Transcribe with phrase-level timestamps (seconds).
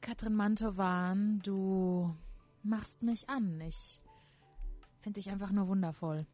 [0.00, 2.14] Katrin Mantowan, du
[2.62, 3.60] machst mich an.
[3.60, 4.00] Ich
[5.00, 6.26] finde dich einfach nur wundervoll.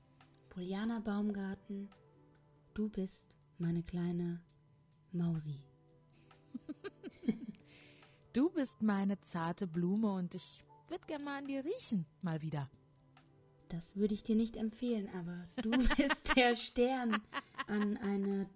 [0.51, 1.91] Poliana Baumgarten,
[2.75, 4.41] du bist meine kleine
[5.13, 5.63] Mausi.
[8.33, 12.69] Du bist meine zarte Blume und ich würde gern mal an dir riechen, mal wieder.
[13.71, 17.23] Das würde ich dir nicht empfehlen, aber du bist der Stern
[17.67, 18.47] an eine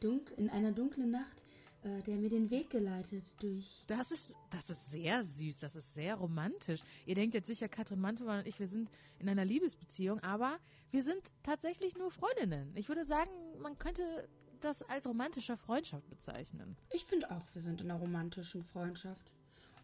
[0.00, 1.43] Dunk in einer dunklen Nacht,
[1.84, 3.84] der mir den Weg geleitet durch.
[3.86, 6.80] Das ist, das ist sehr süß, das ist sehr romantisch.
[7.06, 10.58] Ihr denkt jetzt sicher, Katrin Mantowan und ich, wir sind in einer Liebesbeziehung, aber
[10.90, 12.72] wir sind tatsächlich nur Freundinnen.
[12.74, 14.28] Ich würde sagen, man könnte
[14.60, 16.76] das als romantische Freundschaft bezeichnen.
[16.90, 19.30] Ich finde auch, wir sind in einer romantischen Freundschaft.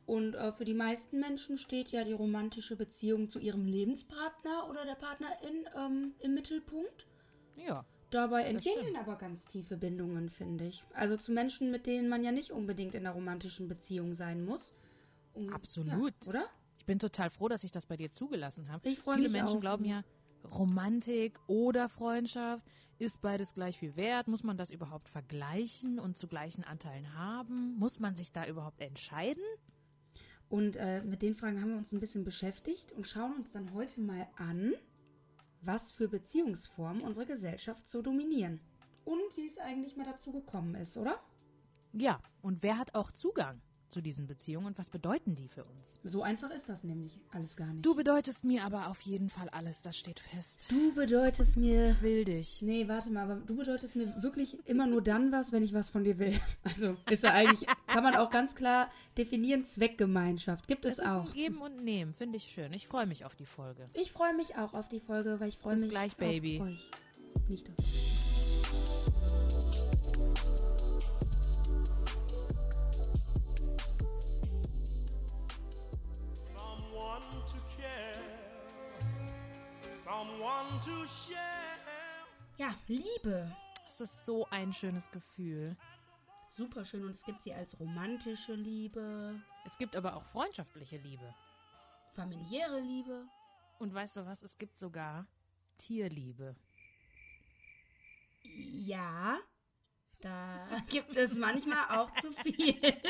[0.07, 4.85] Und äh, für die meisten Menschen steht ja die romantische Beziehung zu ihrem Lebenspartner oder
[4.85, 7.07] der Partnerin ähm, im Mittelpunkt.
[7.57, 7.85] Ja.
[8.11, 10.85] Dabei entgehen aber ganz tiefe Bindungen, finde ich.
[10.95, 14.75] Also zu Menschen, mit denen man ja nicht unbedingt in einer romantischen Beziehung sein muss.
[15.33, 16.15] Und, Absolut.
[16.25, 16.47] Ja, oder?
[16.79, 18.89] Ich bin total froh, dass ich das bei dir zugelassen habe.
[18.89, 19.61] Ich freu Viele mich Menschen auch.
[19.61, 20.03] glauben ja,
[20.45, 22.65] Romantik oder Freundschaft
[22.99, 24.29] ist beides gleich viel wert.
[24.29, 27.77] Muss man das überhaupt vergleichen und zu gleichen Anteilen haben?
[27.79, 29.43] Muss man sich da überhaupt entscheiden?
[30.49, 33.73] Und äh, mit den Fragen haben wir uns ein bisschen beschäftigt und schauen uns dann
[33.73, 34.75] heute mal an,
[35.63, 38.61] was für Beziehungsformen unsere Gesellschaft so dominieren.
[39.05, 41.21] Und wie es eigentlich mal dazu gekommen ist, oder?
[41.93, 45.99] Ja, und wer hat auch Zugang zu diesen Beziehungen und was bedeuten die für uns?
[46.05, 47.85] So einfach ist das nämlich alles gar nicht.
[47.85, 50.67] Du bedeutest mir aber auf jeden Fall alles, das steht fest.
[50.71, 51.91] du bedeutest mir.
[51.91, 52.63] Ich will dich.
[52.63, 55.91] Nee, warte mal, aber du bedeutest mir wirklich immer nur dann was, wenn ich was
[55.91, 56.39] von dir will.
[56.63, 60.69] Also ist ja eigentlich, kann man auch ganz klar definieren, Zweckgemeinschaft.
[60.69, 61.27] Gibt es, Es ist auch.
[61.27, 62.73] ein Geben und Nehmen, finde ich schön.
[62.73, 63.89] Ich freue mich auf die Folge.
[63.95, 66.61] Ich freue mich auch auf die Folge, weil ich freue mich gleich, auf Baby.
[66.61, 66.91] euch.
[67.49, 68.20] Nicht auf
[82.57, 83.55] Ja, Liebe.
[83.87, 85.77] Es ist so ein schönes Gefühl.
[86.49, 91.35] Super schön und es gibt sie als romantische Liebe, Es gibt aber auch freundschaftliche Liebe.
[92.13, 93.27] familiäre Liebe.
[93.79, 94.43] Und weißt du was?
[94.43, 95.27] Es gibt sogar
[95.79, 96.57] Tierliebe.
[98.43, 99.39] Ja,
[100.21, 102.81] da gibt es manchmal auch zu viel.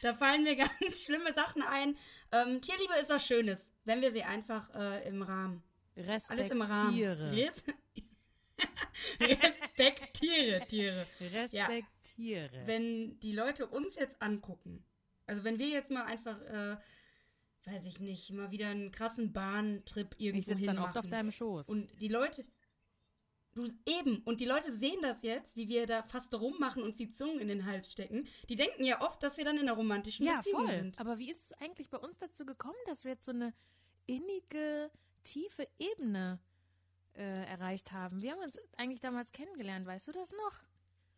[0.00, 1.98] Da fallen mir ganz schlimme Sachen ein.
[2.30, 5.64] Ähm, Tierliebe ist was Schönes, wenn wir sie einfach äh, im Rahmen.
[5.96, 6.94] Alles im Rahmen.
[6.94, 7.32] Respektiere.
[7.32, 7.64] Res
[9.20, 11.06] Respektiere Tiere.
[11.20, 12.66] Respektiere.
[12.66, 14.84] Wenn die Leute uns jetzt angucken,
[15.26, 16.76] also wenn wir jetzt mal einfach, äh,
[17.64, 21.32] weiß ich nicht, mal wieder einen krassen Bahntrip irgendwo ich sitze dann oft auf deinem
[21.32, 21.68] Schoß.
[21.68, 22.44] Und die Leute,
[23.54, 27.10] du eben, und die Leute sehen das jetzt, wie wir da fast rummachen und die
[27.10, 28.26] Zungen in den Hals stecken.
[28.48, 30.76] Die denken ja oft, dass wir dann in einer romantischen ja, Beziehung voll.
[30.76, 31.00] sind.
[31.00, 33.52] Aber wie ist es eigentlich bei uns dazu gekommen, dass wir jetzt so eine
[34.06, 34.90] innige,
[35.26, 36.38] tiefe Ebene
[37.14, 38.22] äh, erreicht haben?
[38.22, 39.86] Wir haben uns eigentlich damals kennengelernt.
[39.86, 40.60] Weißt du das noch?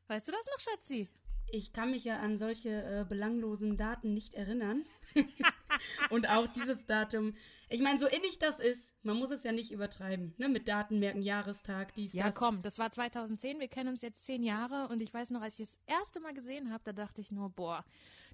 [0.09, 1.09] Weißt du das noch, Schatzi?
[1.51, 4.85] Ich kann mich ja an solche äh, belanglosen Daten nicht erinnern.
[6.11, 7.35] und auch dieses Datum.
[7.69, 10.35] Ich meine, so innig das ist, man muss es ja nicht übertreiben.
[10.39, 10.49] Ne?
[10.49, 12.35] Mit Daten merken, Jahrestag, dies, Ja, das.
[12.35, 15.59] komm, das war 2010, wir kennen uns jetzt zehn Jahre und ich weiß noch, als
[15.59, 17.85] ich das erste Mal gesehen habe, da dachte ich nur, boah,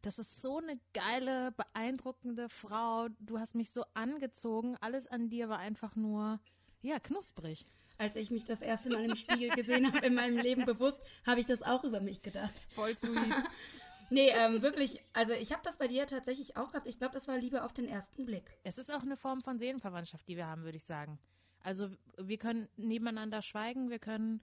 [0.02, 3.08] das ist so eine geile, beeindruckende Frau.
[3.20, 6.40] Du hast mich so angezogen, alles an dir war einfach nur,
[6.82, 7.66] ja, knusprig.
[7.96, 11.40] Als ich mich das erste Mal im Spiegel gesehen habe in meinem Leben bewusst, habe
[11.40, 12.66] ich das auch über mich gedacht.
[12.74, 13.14] Voll sweet.
[14.10, 16.86] Nee, ähm, wirklich, also ich habe das bei dir tatsächlich auch gehabt.
[16.86, 18.56] Ich glaube, das war Liebe auf den ersten Blick.
[18.64, 21.18] es ist auch eine Form von Seelenverwandtschaft, die wir haben, würde ich sagen.
[21.60, 24.40] Also wir können nebeneinander schweigen, wir können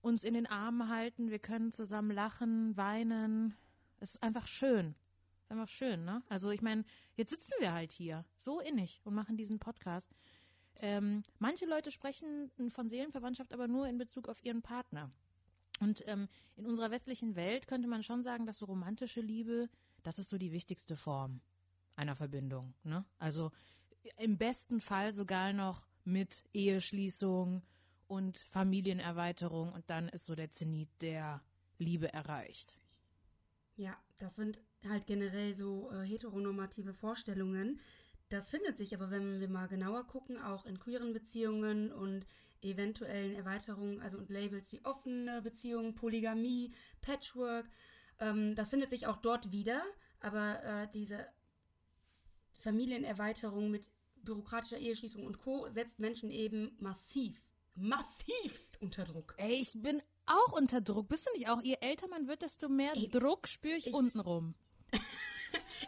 [0.00, 3.56] uns in den Armen halten, wir können zusammen lachen, weinen.
[4.00, 4.94] Es ist einfach schön.
[5.38, 6.22] Es ist einfach schön, ne?
[6.28, 6.84] Also ich meine,
[7.16, 10.08] jetzt sitzen wir halt hier, so innig und machen diesen Podcast.
[10.76, 15.10] Ähm, manche Leute sprechen von Seelenverwandtschaft aber nur in Bezug auf ihren Partner.
[15.80, 19.68] Und ähm, in unserer westlichen Welt könnte man schon sagen, dass so romantische Liebe,
[20.02, 21.40] das ist so die wichtigste Form
[21.96, 22.74] einer Verbindung.
[22.84, 23.04] Ne?
[23.18, 23.50] Also
[24.18, 27.62] im besten Fall sogar noch mit Eheschließung
[28.06, 31.42] und Familienerweiterung und dann ist so der Zenit der
[31.78, 32.78] Liebe erreicht.
[33.76, 37.80] Ja, das sind halt generell so äh, heteronormative Vorstellungen.
[38.28, 42.26] Das findet sich aber, wenn wir mal genauer gucken, auch in queeren Beziehungen und
[42.64, 47.68] eventuellen Erweiterungen, also und Labels wie offene Beziehungen, Polygamie, Patchwork.
[48.18, 49.82] Ähm, das findet sich auch dort wieder,
[50.20, 51.26] aber äh, diese
[52.60, 55.68] Familienerweiterung mit bürokratischer Eheschließung und Co.
[55.68, 57.42] setzt Menschen eben massiv,
[57.74, 59.34] massivst unter Druck.
[59.36, 61.08] Ey, ich bin auch unter Druck.
[61.08, 61.62] Bist du nicht auch?
[61.62, 64.54] Je älter man wird, desto mehr Ey, Druck spüre ich, ich- untenrum.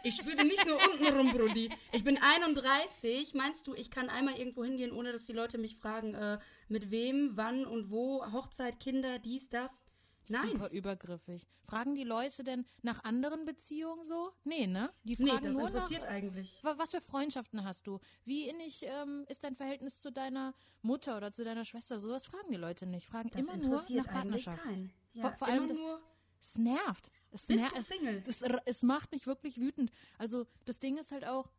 [0.03, 1.69] Ich spüre nicht nur unten rum, Brudi.
[1.91, 3.33] Ich bin 31.
[3.33, 6.91] Meinst du, ich kann einmal irgendwo hingehen, ohne dass die Leute mich fragen, äh, mit
[6.91, 9.85] wem, wann und wo, Hochzeit, Kinder, dies, das?
[10.29, 10.49] Nein.
[10.51, 11.47] Super übergriffig.
[11.63, 14.31] Fragen die Leute denn nach anderen Beziehungen so?
[14.43, 14.91] Nee, ne?
[15.03, 16.59] Die Nee, fragen das nur interessiert nach, eigentlich.
[16.63, 17.99] Wa- Was für Freundschaften hast du?
[18.25, 22.01] Wie innig ähm, ist dein Verhältnis zu deiner Mutter oder zu deiner Schwester?
[22.01, 23.07] Sowas fragen die Leute nicht.
[23.07, 24.63] Fragen Das immer nur interessiert nach eigentlich Partnerschaft.
[24.63, 24.93] keinen.
[25.13, 26.01] Ja, Vor- vor allem das- nur,
[26.41, 27.09] Es nervt.
[27.41, 28.23] Es Bist du Single?
[28.27, 29.91] Es, es macht mich wirklich wütend.
[30.17, 31.51] Also das Ding ist halt auch,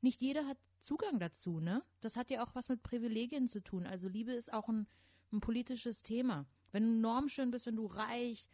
[0.00, 1.82] nicht jeder hat Zugang dazu, ne?
[2.00, 3.86] Das hat ja auch was mit Privilegien zu tun.
[3.86, 4.86] Also Liebe ist auch ein,
[5.32, 6.46] ein politisches Thema.
[6.72, 8.48] Wenn du normschön bist, wenn du reich,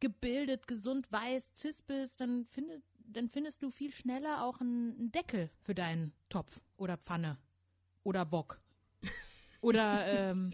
[0.00, 5.12] gebildet, gesund, weiß, cis bist, dann, findet, dann findest du viel schneller auch einen, einen
[5.12, 7.38] Deckel für deinen Topf oder Pfanne
[8.02, 8.60] oder Wok.
[9.62, 10.52] Oder, ähm,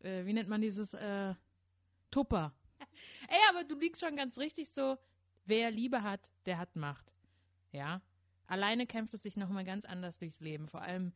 [0.00, 1.34] äh, wie nennt man dieses, äh,
[2.10, 2.54] Tupper.
[3.28, 4.96] Ey, aber du liegst schon ganz richtig so,
[5.44, 7.12] wer Liebe hat, der hat Macht.
[7.72, 8.00] Ja?
[8.46, 11.12] Alleine kämpft es sich nochmal ganz anders durchs Leben, vor allem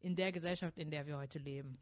[0.00, 1.78] in der Gesellschaft, in der wir heute leben.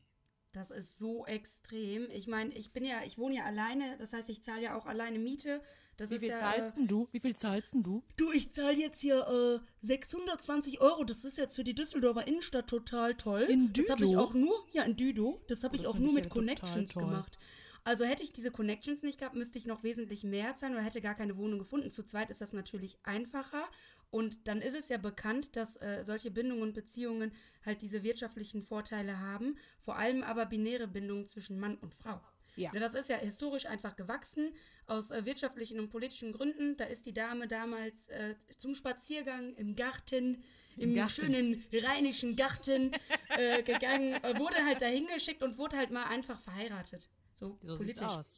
[0.52, 2.10] Das ist so extrem.
[2.10, 4.84] Ich meine, ich bin ja, ich wohne ja alleine, das heißt, ich zahle ja auch
[4.84, 5.62] alleine Miete.
[5.96, 7.08] Das Wie viel ja, zahlst äh, denn du?
[7.10, 8.02] Wie viel zahlst du?
[8.18, 11.04] Du, ich zahle jetzt hier äh, 620 Euro.
[11.04, 13.42] Das ist jetzt für die Düsseldorfer Innenstadt total toll.
[13.42, 14.22] In Das habe ich Düdo?
[14.22, 15.40] auch nur, ja, in Düdo.
[15.48, 17.38] Das habe Oh, ich auch nur mit Connections gemacht.
[17.84, 21.00] Also hätte ich diese Connections nicht gehabt, müsste ich noch wesentlich mehr zahlen oder hätte
[21.00, 21.90] gar keine Wohnung gefunden.
[21.90, 23.68] Zu zweit ist das natürlich einfacher.
[24.10, 27.32] Und dann ist es ja bekannt, dass äh, solche Bindungen und Beziehungen
[27.64, 29.56] halt diese wirtschaftlichen Vorteile haben.
[29.80, 32.20] Vor allem aber binäre Bindungen zwischen Mann und Frau.
[32.56, 32.70] Ja.
[32.72, 34.54] Das ist ja historisch einfach gewachsen
[34.86, 36.76] aus äh, wirtschaftlichen und politischen Gründen.
[36.76, 40.42] Da ist die Dame damals äh, zum Spaziergang im Garten,
[40.76, 41.10] im, Garten.
[41.10, 42.92] schönen rheinischen Garten
[43.30, 47.08] äh, gegangen, äh, wurde halt dahin geschickt und wurde halt mal einfach verheiratet.
[47.42, 48.02] So, So politisch.
[48.04, 48.34] aus.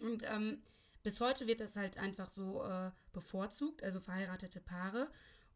[0.00, 0.62] Und ähm,
[1.02, 5.10] bis heute wird das halt einfach so äh, bevorzugt, also verheiratete Paare.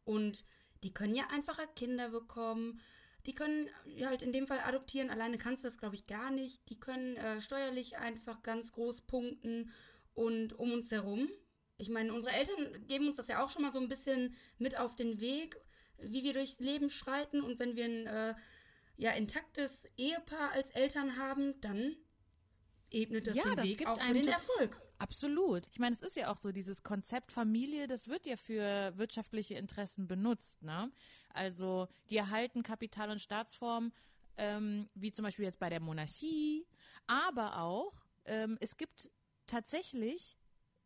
[0.04, 0.46] Und
[0.82, 2.80] die können ja einfacher Kinder bekommen.
[3.26, 3.68] Die können
[4.00, 5.10] halt in dem Fall adoptieren.
[5.10, 6.68] Alleine kannst du das, glaube ich, gar nicht.
[6.70, 9.70] Die können äh, steuerlich einfach ganz groß punkten.
[10.14, 11.28] Und um uns herum,
[11.76, 14.78] ich meine, unsere Eltern geben uns das ja auch schon mal so ein bisschen mit
[14.78, 15.60] auf den Weg,
[15.98, 17.42] wie wir durchs Leben schreiten.
[17.42, 18.34] Und wenn wir ein äh,
[18.96, 21.96] ja, intaktes Ehepaar als Eltern haben, dann
[22.92, 24.80] ebnet das Ja, den das Weg gibt auch für den Erfolg.
[24.98, 25.66] Absolut.
[25.72, 29.54] Ich meine, es ist ja auch so, dieses Konzept Familie, das wird ja für wirtschaftliche
[29.54, 30.92] Interessen benutzt, ne?
[31.34, 33.92] Also, die erhalten Kapital- und Staatsformen,
[34.36, 36.66] ähm, wie zum Beispiel jetzt bei der Monarchie,
[37.06, 39.10] aber auch, ähm, es gibt
[39.46, 40.36] tatsächlich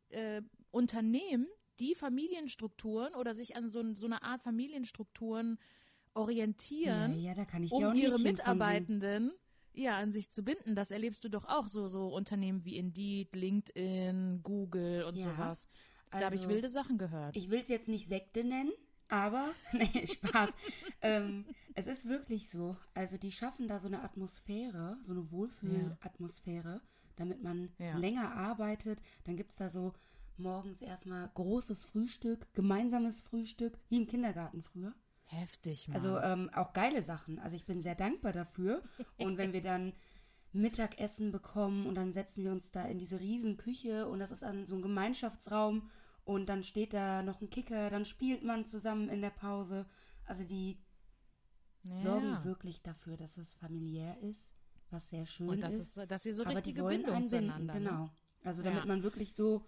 [0.09, 1.47] äh, Unternehmen,
[1.79, 5.59] die Familienstrukturen oder sich an so, so eine Art Familienstrukturen
[6.15, 8.19] orientieren ja, da kann ich dir auch um ihre.
[8.19, 9.33] Mitarbeitenden
[9.77, 10.75] ja an sich zu binden.
[10.75, 15.67] Das erlebst du doch auch so so Unternehmen wie Indeed, LinkedIn, Google und Ja, sowas.
[16.11, 17.37] Da habe ich also- wilde Sachen gehört.
[17.37, 18.73] Ich will es jetzt nicht Sekte nennen,
[19.09, 20.51] aber, nee, Spaß.
[21.03, 21.45] ähm,
[21.75, 22.77] es ist wirklich so.
[22.95, 26.81] Also die schaffen da so eine Atmosphäre, so eine Wohlfühlatmosphäre,
[27.17, 27.97] damit man Ja.
[27.99, 29.03] länger arbeitet.
[29.25, 29.93] Dann gibt es da so
[30.39, 34.95] morgens erstmal großes Frühstück, gemeinsames Frühstück, wie im Kindergarten früher.
[35.29, 35.97] Heftig, Mann.
[35.97, 37.39] Also ähm, auch geile Sachen.
[37.39, 38.83] Also ich bin sehr dankbar dafür.
[39.19, 39.93] Und wenn wir dann
[40.53, 44.43] Mittagessen bekommen und dann setzen wir uns da in diese riesen Küche und das ist
[44.43, 45.91] dann so ein Gemeinschaftsraum
[46.25, 49.87] und dann steht da noch ein Kicker, dann spielt man zusammen in der Pause.
[50.25, 50.79] Also die
[51.83, 52.01] ja.
[52.01, 54.51] sorgen wirklich dafür, dass es familiär ist,
[54.91, 55.97] was sehr schön und das ist.
[55.97, 57.75] ist, dass sie so aber richtige wollen Bindung einen binden, zueinander.
[57.75, 58.05] genau.
[58.05, 58.11] Ne?
[58.45, 58.87] Also damit Ja.
[58.87, 59.67] man wirklich so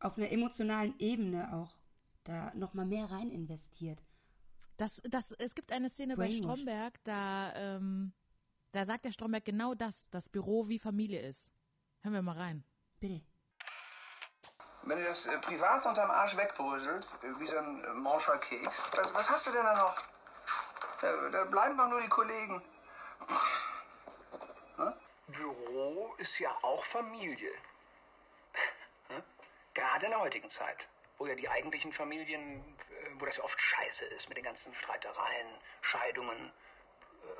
[0.00, 1.76] auf einer emotionalen Ebene auch
[2.24, 4.02] da nochmal mehr rein investiert.
[4.76, 6.38] Das, das, es gibt eine Szene bei Brainwash.
[6.38, 8.12] Stromberg, da, ähm,
[8.72, 11.50] da sagt der Stromberg genau das, das Büro wie Familie ist.
[12.02, 12.64] Hören wir mal rein.
[12.98, 13.22] Bitte.
[14.82, 18.82] Wenn du das äh, privat unterm Arsch wegbröselt, äh, wie so ein äh, Morscher Keks,
[18.96, 19.96] was, was hast du denn da noch?
[21.00, 22.62] Da, da bleiben doch nur die Kollegen.
[25.26, 27.50] Büro ist ja auch Familie.
[29.08, 29.22] Hm?
[29.74, 33.60] Gerade in der heutigen Zeit, wo ja die eigentlichen Familien, äh, wo das ja oft
[33.60, 35.48] scheiße ist mit den ganzen Streitereien,
[35.80, 36.52] Scheidungen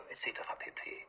[0.08, 0.42] äh, etc.
[0.58, 1.06] pp.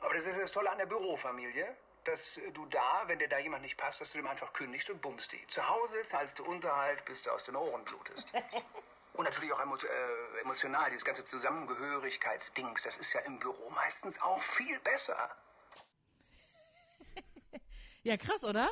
[0.00, 3.62] Aber das ist das Tolle an der Bürofamilie, dass du da, wenn dir da jemand
[3.62, 5.46] nicht passt, dass du dem einfach kündigst und bummst die.
[5.48, 8.26] Zu Hause zahlst du Unterhalt, bis du aus den Ohren blutest.
[9.18, 14.40] Und natürlich auch äh, emotional, dieses ganze Zusammengehörigkeitsdings, das ist ja im Büro meistens auch
[14.40, 15.30] viel besser.
[18.04, 18.70] Ja, krass, oder?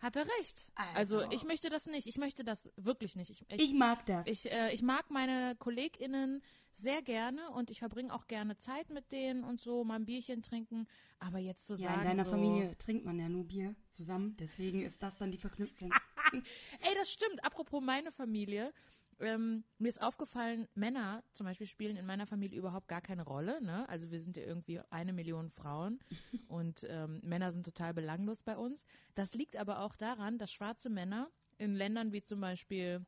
[0.00, 0.70] Hat er recht.
[0.94, 1.32] Also, Also.
[1.32, 2.06] ich möchte das nicht.
[2.06, 3.30] Ich möchte das wirklich nicht.
[3.30, 4.26] Ich, Ich mag das.
[4.26, 9.10] Ich, äh, ich mag meine KollegInnen sehr gerne und ich verbringe auch gerne Zeit mit
[9.10, 10.86] denen und so, mal ein Bierchen trinken.
[11.18, 12.00] Aber jetzt zu ja, sagen.
[12.02, 15.38] in deiner so, Familie trinkt man ja nur Bier zusammen, deswegen ist das dann die
[15.38, 15.92] Verknüpfung.
[16.32, 17.44] Ey, das stimmt.
[17.44, 18.72] Apropos meine Familie.
[19.20, 23.60] Ähm, mir ist aufgefallen, Männer zum Beispiel spielen in meiner Familie überhaupt gar keine Rolle.
[23.62, 23.88] Ne?
[23.88, 25.98] Also wir sind ja irgendwie eine Million Frauen
[26.48, 28.84] und ähm, Männer sind total belanglos bei uns.
[29.14, 33.04] Das liegt aber auch daran, dass schwarze Männer in Ländern wie zum Beispiel,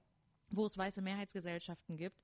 [0.48, 2.18] wo es weiße Mehrheitsgesellschaften gibt,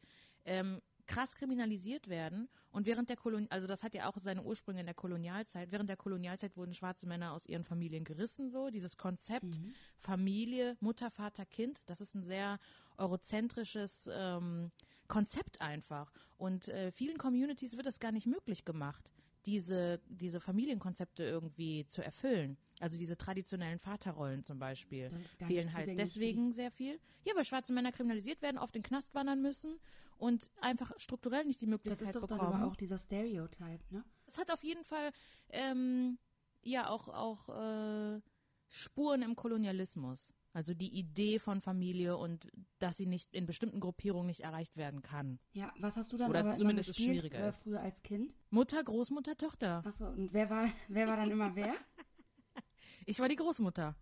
[0.45, 4.81] ähm, krass kriminalisiert werden und während der Kolon also das hat ja auch seine Ursprünge
[4.81, 5.71] in der Kolonialzeit.
[5.71, 9.59] Während der Kolonialzeit wurden schwarze Männer aus ihren Familien gerissen, so dieses Konzept
[9.99, 11.81] Familie, Mutter, Vater, Kind.
[11.87, 12.59] Das ist ein sehr
[12.99, 14.71] eurozentrisches ähm,
[15.09, 19.11] Konzept einfach und äh, vielen Communities wird es gar nicht möglich gemacht,
[19.47, 22.57] diese diese Familienkonzepte irgendwie zu erfüllen.
[22.81, 26.99] Also diese traditionellen Vaterrollen zum Beispiel Das fehlen halt deswegen sehr viel.
[27.25, 29.79] Ja, weil schwarze Männer kriminalisiert werden, auf den Knast wandern müssen
[30.19, 32.62] und einfach strukturell nicht die Das Möglichkeit ist doch dann bekommen.
[32.62, 34.05] aber auch dieser Stereotype, ne?
[34.26, 35.12] Es hat auf jeden Fall
[35.50, 36.19] ähm,
[36.62, 38.21] ja auch auch äh,
[38.69, 40.33] Spuren im Kolonialismus.
[40.57, 45.03] Also die Idee von Familie und dass sie nicht in bestimmten Gruppierungen nicht erreicht werden
[45.03, 45.39] kann.
[45.53, 47.59] Ja, was hast du dann Oder aber immer zumindest es gespielt, schwieriger äh, ist.
[47.59, 48.35] früher als Kind?
[48.49, 49.83] Mutter, Großmutter, Tochter.
[49.85, 51.75] Achso, und wer war, wer war dann immer wer?
[53.05, 53.95] Ich war die Großmutter.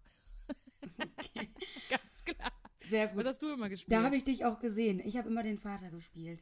[1.91, 2.53] Ganz klar.
[2.85, 3.27] Sehr Was gut.
[3.27, 3.93] hast du immer gespielt?
[3.93, 5.03] Da habe ich dich auch gesehen.
[5.05, 6.41] Ich habe immer den Vater gespielt.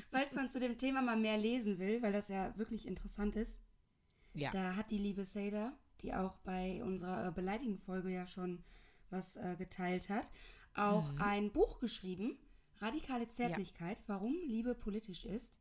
[0.10, 3.60] Falls man zu dem Thema mal mehr lesen will, weil das ja wirklich interessant ist,
[4.32, 4.48] ja.
[4.50, 8.62] da hat die liebe Seda, die auch bei unserer äh, Beleidigen-Folge ja schon
[9.10, 10.30] was äh, geteilt hat,
[10.74, 11.20] auch Mhm.
[11.20, 12.38] ein Buch geschrieben,
[12.78, 15.58] Radikale Zärtlichkeit, warum Liebe politisch ist.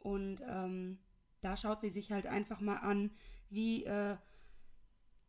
[0.00, 0.98] Und ähm,
[1.40, 3.12] da schaut sie sich halt einfach mal an,
[3.50, 4.16] wie äh,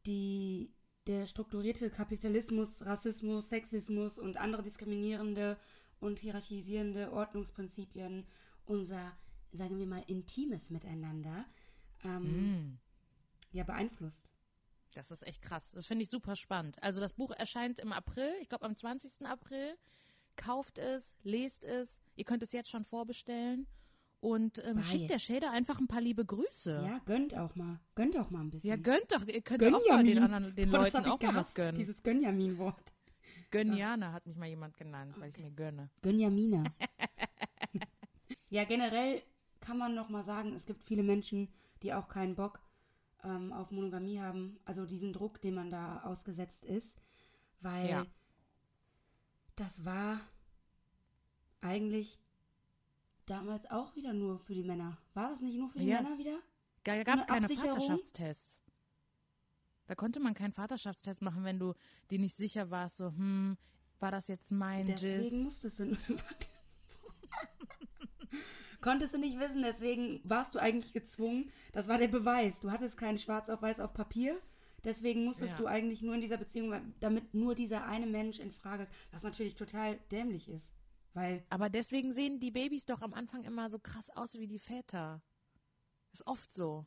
[0.06, 0.74] die,
[1.08, 5.58] der strukturierte Kapitalismus, Rassismus, Sexismus und andere diskriminierende
[6.00, 8.26] und hierarchisierende Ordnungsprinzipien
[8.66, 9.12] unser,
[9.52, 11.46] sagen wir mal, intimes Miteinander
[12.04, 12.80] ähm, Mm.
[13.52, 14.30] ja beeinflusst.
[14.94, 15.72] Das ist echt krass.
[15.74, 16.82] Das finde ich super spannend.
[16.82, 19.26] Also das Buch erscheint im April, ich glaube am 20.
[19.26, 19.76] April.
[20.36, 22.00] Kauft es, lest es.
[22.16, 23.68] Ihr könnt es jetzt schon vorbestellen.
[24.22, 26.82] Und ähm, schickt der Shader einfach ein paar liebe Grüße.
[26.86, 27.80] Ja, gönnt auch mal.
[27.96, 28.70] Gönnt auch mal ein bisschen.
[28.70, 29.26] Ja, gönnt doch.
[29.26, 31.76] Ihr könnt auch mal den, anderen, den Boah, Leuten auch mal was gehasst, gönnen.
[31.76, 32.94] Dieses Gönjamin-Wort.
[33.52, 35.90] Gönjana hat mich mal jemand genannt, weil ich mir gönne.
[36.02, 36.66] Gönjamina.
[38.50, 39.24] ja, generell
[39.60, 41.50] kann man noch mal sagen, es gibt viele Menschen,
[41.82, 42.60] die auch keinen Bock
[43.24, 44.60] ähm, auf Monogamie haben.
[44.66, 47.02] Also diesen Druck, den man da ausgesetzt ist.
[47.62, 48.06] Weil Ja.
[49.56, 50.20] das war
[51.62, 52.20] eigentlich
[53.26, 54.98] damals auch wieder nur für die Männer.
[55.14, 56.02] War das nicht nur für die Ja.
[56.02, 56.40] Männer wieder?
[56.84, 57.48] Da gab es keine?
[57.50, 58.60] Vaterschaftstests.
[59.88, 61.74] Da konnte man keinen Vaterschaftstest machen, wenn du
[62.12, 63.58] dir nicht sicher warst, so, hm,
[64.00, 65.44] war das jetzt mein Deswegen Jizz?
[65.44, 65.86] musstest du.
[66.08, 66.48] Warte.
[68.82, 71.52] Konntest du nicht wissen, deswegen warst du eigentlich gezwungen.
[71.74, 72.60] Das war der Beweis.
[72.60, 74.40] Du hattest kein Schwarz auf Weiß auf Papier.
[74.86, 75.58] Deswegen musstest Ja.
[75.58, 79.56] du eigentlich nur in dieser Beziehung, damit nur dieser eine Mensch in Frage, was natürlich
[79.56, 80.74] total dämlich ist.
[81.14, 84.60] Weil, Aber deswegen sehen die Babys doch am Anfang immer so krass aus wie die
[84.60, 85.22] Väter.
[86.14, 86.86] Ist oft so.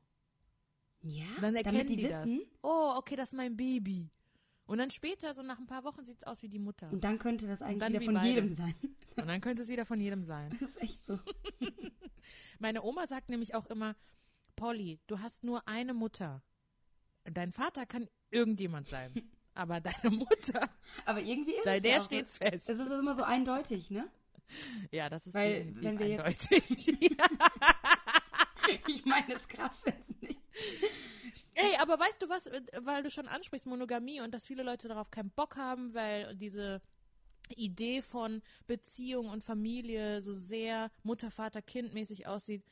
[1.03, 2.39] ja, Dann erkennen damit die, wissen.
[2.39, 2.49] das.
[2.63, 4.09] Oh, okay, das ist mein Baby.
[4.66, 6.90] Und dann später, so nach ein paar Wochen, sieht es aus wie die Mutter.
[6.92, 8.28] Und dann könnte das eigentlich wieder wie von beide.
[8.28, 8.75] jedem sein.
[9.16, 10.57] Und dann könnte es wieder von jedem sein.
[10.61, 11.19] Das ist echt so.
[12.59, 13.97] Meine Oma sagt nämlich auch immer,
[14.57, 16.42] Polly, du hast nur eine Mutter.
[17.25, 19.12] Dein Vater kann irgendjemand sein.
[19.54, 20.71] Aber deine Mutter,
[21.04, 22.45] Aber irgendwie ist bei es der ja steht's so.
[22.45, 22.71] fest.
[22.71, 24.09] Es ist immer so eindeutig, ne?
[24.90, 26.99] Ja, das ist Weil, wenn wir jetzt- eindeutig.
[28.87, 30.40] Ich meine, es ist krass, wenn es nicht.
[31.62, 32.50] Ey, aber weißt du was,
[32.81, 36.81] weil du schon ansprichst, Monogamie und dass viele Leute darauf keinen Bock haben, weil diese
[37.57, 42.64] Idee von Beziehung und Familie so sehr Mutter, Vater, Kind mäßig aussieht.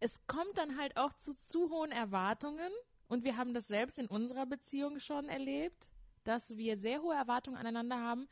[0.00, 2.72] Es kommt dann halt auch zu zu hohen Erwartungen
[3.08, 5.90] und wir haben das selbst in unserer Beziehung schon erlebt,
[6.24, 8.26] dass wir sehr hohe Erwartungen aneinander haben.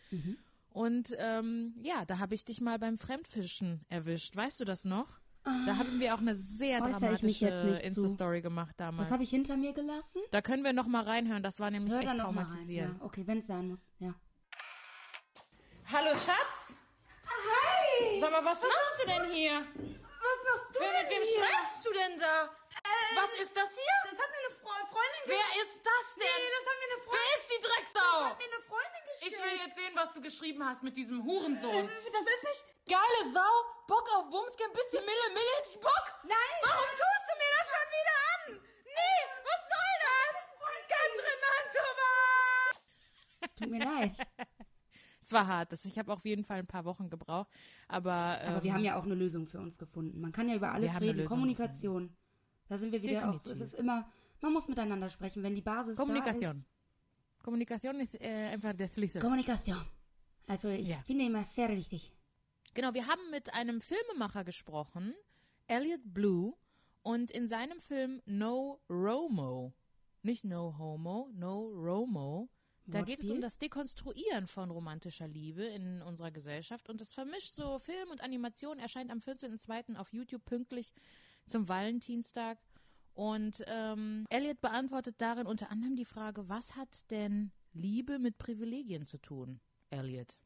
[0.71, 4.35] Und ähm, ja, da habe ich dich mal beim Fremdfischen erwischt.
[4.35, 5.21] Weißt du das noch?
[5.45, 7.83] Da haben wir auch eine sehr Äußere dramatische.
[7.83, 9.09] Insta-Story gemacht damals.
[9.09, 10.21] Das habe ich hinter mir gelassen.
[10.31, 11.43] Da können wir noch mal reinhören.
[11.43, 12.19] Das war nämlich Hör echt rein.
[12.19, 12.99] traumatisierend.
[13.01, 13.91] Ja, okay, wenn es sein muss.
[13.99, 14.15] Ja.
[15.93, 16.79] Hallo Schatz.
[17.27, 18.21] Hi!
[18.21, 19.53] Sag mal, was, machst du denn hier?
[19.53, 21.45] Was machst du Wer, denn mit wem hier?
[21.45, 22.51] schreibst du denn da?
[23.16, 23.97] Was ist das hier?
[24.11, 26.38] Das hat mir eine Fre Freundin Wer ist das denn?
[26.42, 28.11] Nee, das hat mir eine Wer Freundin ist die Drecksau?
[28.12, 29.33] Das hat mir eine Freundin geschickt.
[29.33, 31.87] Ich will jetzt sehen, was du geschrieben hast mit diesem Hurensohn.
[31.88, 32.62] Äh, Das ist nicht...
[32.83, 33.52] Geile Sau,
[33.87, 36.07] Bock auf Bumscamp, bisschen Mille, Mille, hätte ich Bock.
[36.25, 36.54] Nein.
[36.66, 38.42] Warum tust du mir das schon wieder an?
[38.85, 40.33] Nee, was soll das?
[40.90, 42.12] Katrin Mantova!
[43.40, 44.16] Es tut mir leid.
[45.21, 45.73] Es war hart.
[45.73, 47.49] Das, ich habe auf jeden Fall ein paar Wochen gebraucht.
[47.87, 50.21] Aber, Aber wir ähm, haben ja auch eine Lösung für uns gefunden.
[50.21, 51.25] Man kann ja über alles reden.
[51.25, 52.16] Kommunikation.
[52.69, 53.50] Da sind wir wieder auch so.
[53.50, 53.73] Es Definitiv.
[53.73, 55.42] ist immer, man muss miteinander sprechen.
[55.42, 56.57] Wenn die Basis da Kommunikation.
[56.57, 56.66] ist.
[57.42, 59.21] Kommunikation ist äh, einfach der Schlüssel.
[59.21, 59.85] Kommunikation.
[60.47, 60.99] Also ich Ja.
[61.04, 62.12] finde immer sehr wichtig.
[62.75, 65.14] Genau, wir haben mit einem Filmemacher gesprochen,
[65.66, 66.54] Elliot Blue,
[67.02, 69.75] und in seinem Film No Romo,
[70.23, 72.49] nicht No Homo, No Romo,
[72.87, 77.54] da geht es um das Dekonstruieren von romantischer Liebe in unserer Gesellschaft und es vermischt
[77.54, 79.97] so Film und Animation, erscheint am 14.02.
[79.97, 80.92] auf YouTube pünktlich
[81.47, 82.59] zum Valentinstag.
[83.15, 89.07] Und ähm, Elliot beantwortet darin unter anderem die Frage, was hat denn Liebe mit Privilegien
[89.07, 90.39] zu tun, Elliot?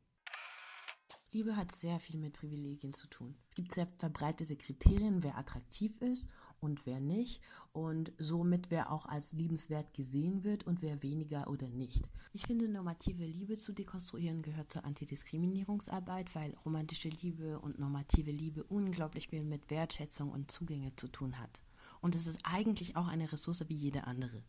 [1.33, 3.37] Liebe hat sehr viel mit Privilegien zu tun.
[3.49, 6.29] Es gibt sehr verbreitete Kriterien, wer attraktiv ist
[6.67, 7.41] und wer nicht
[7.73, 12.05] und somit wer auch als liebenswert gesehen wird und wer weniger oder nicht.
[12.33, 18.65] Ich finde, normative Liebe zu dekonstruieren gehört zur Antidiskriminierungsarbeit, weil romantische Liebe und normative Liebe
[18.65, 21.63] unglaublich viel mit Wertschätzung und Zugänge zu tun hat.
[22.01, 24.43] Und es ist eigentlich auch eine Ressource wie jede andere.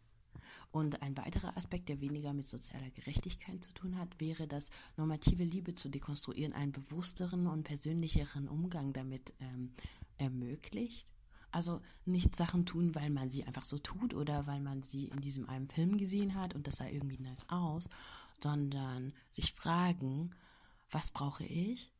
[0.71, 5.43] Und ein weiterer Aspekt, der weniger mit sozialer Gerechtigkeit zu tun hat, wäre, dass normative
[5.43, 9.71] Liebe zu dekonstruieren einen bewussteren und persönlicheren Umgang damit ähm,
[10.17, 11.07] ermöglicht.
[11.51, 15.21] Also nicht Sachen tun, weil man sie einfach so tut oder weil man sie in
[15.21, 17.89] diesem einen Film gesehen hat und das sah irgendwie nice aus,
[18.41, 20.35] sondern sich fragen,
[20.91, 21.93] was brauche ich?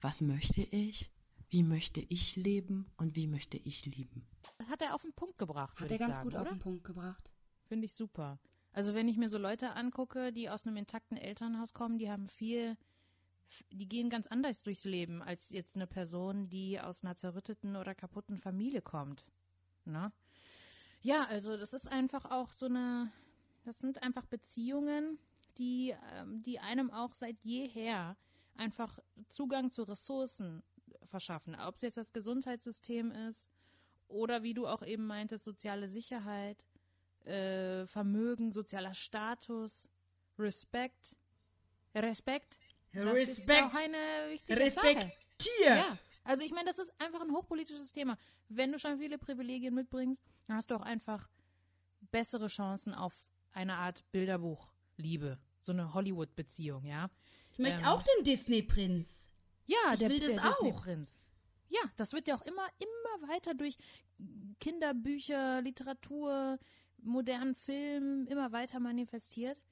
[0.00, 1.10] Was möchte ich?
[1.48, 4.26] Wie möchte ich leben und wie möchte ich lieben?
[4.58, 6.42] Das hat er auf den Punkt gebracht, Hat würde er ich ganz sagen, gut auf
[6.42, 6.50] oder?
[6.52, 7.30] den Punkt gebracht.
[7.64, 8.38] Finde ich super.
[8.72, 12.28] Also wenn ich mir so Leute angucke, die aus einem intakten Elternhaus kommen, die haben
[12.28, 12.76] viel,
[13.70, 17.94] die gehen ganz anders durchs Leben als jetzt eine Person, die aus einer zerrütteten oder
[17.94, 19.24] kaputten Familie kommt.
[19.84, 20.12] Ne?
[21.02, 23.10] Ja, also das ist einfach auch so eine,
[23.64, 25.18] das sind einfach Beziehungen,
[25.58, 28.16] die, ähm, die einem auch seit jeher
[28.56, 30.62] einfach Zugang zu Ressourcen
[31.04, 31.54] verschaffen.
[31.54, 33.48] Ob es jetzt das Gesundheitssystem ist
[34.08, 36.66] oder wie du auch eben meintest, soziale Sicherheit,
[37.24, 39.88] äh, Vermögen, sozialer Status,
[40.38, 41.16] Respekt.
[41.94, 42.58] Respekt.
[42.92, 43.62] Das ist Respekt.
[43.62, 44.86] auch eine wichtige Sache.
[44.86, 45.66] Respektier.
[45.76, 48.16] Ja, also ich meine, das ist einfach ein hochpolitisches Thema.
[48.48, 51.28] Wenn du schon viele Privilegien mitbringst, dann hast du auch einfach
[52.10, 53.14] bessere Chancen auf
[53.52, 55.38] eine Art Bilderbuch-Liebe.
[55.60, 57.10] So eine Hollywood-Beziehung, ja.
[57.52, 59.30] Ich möchte Ähm, auch den Disney-Prinz.
[59.66, 60.58] Ja, Ich der, will das der auch.
[60.58, 61.20] Disney-Prinz.
[61.68, 63.76] Ja, das wird ja auch immer, immer weiter durch
[64.58, 66.58] Kinderbücher, Literatur,
[67.02, 69.62] modernen Film immer weiter manifestiert.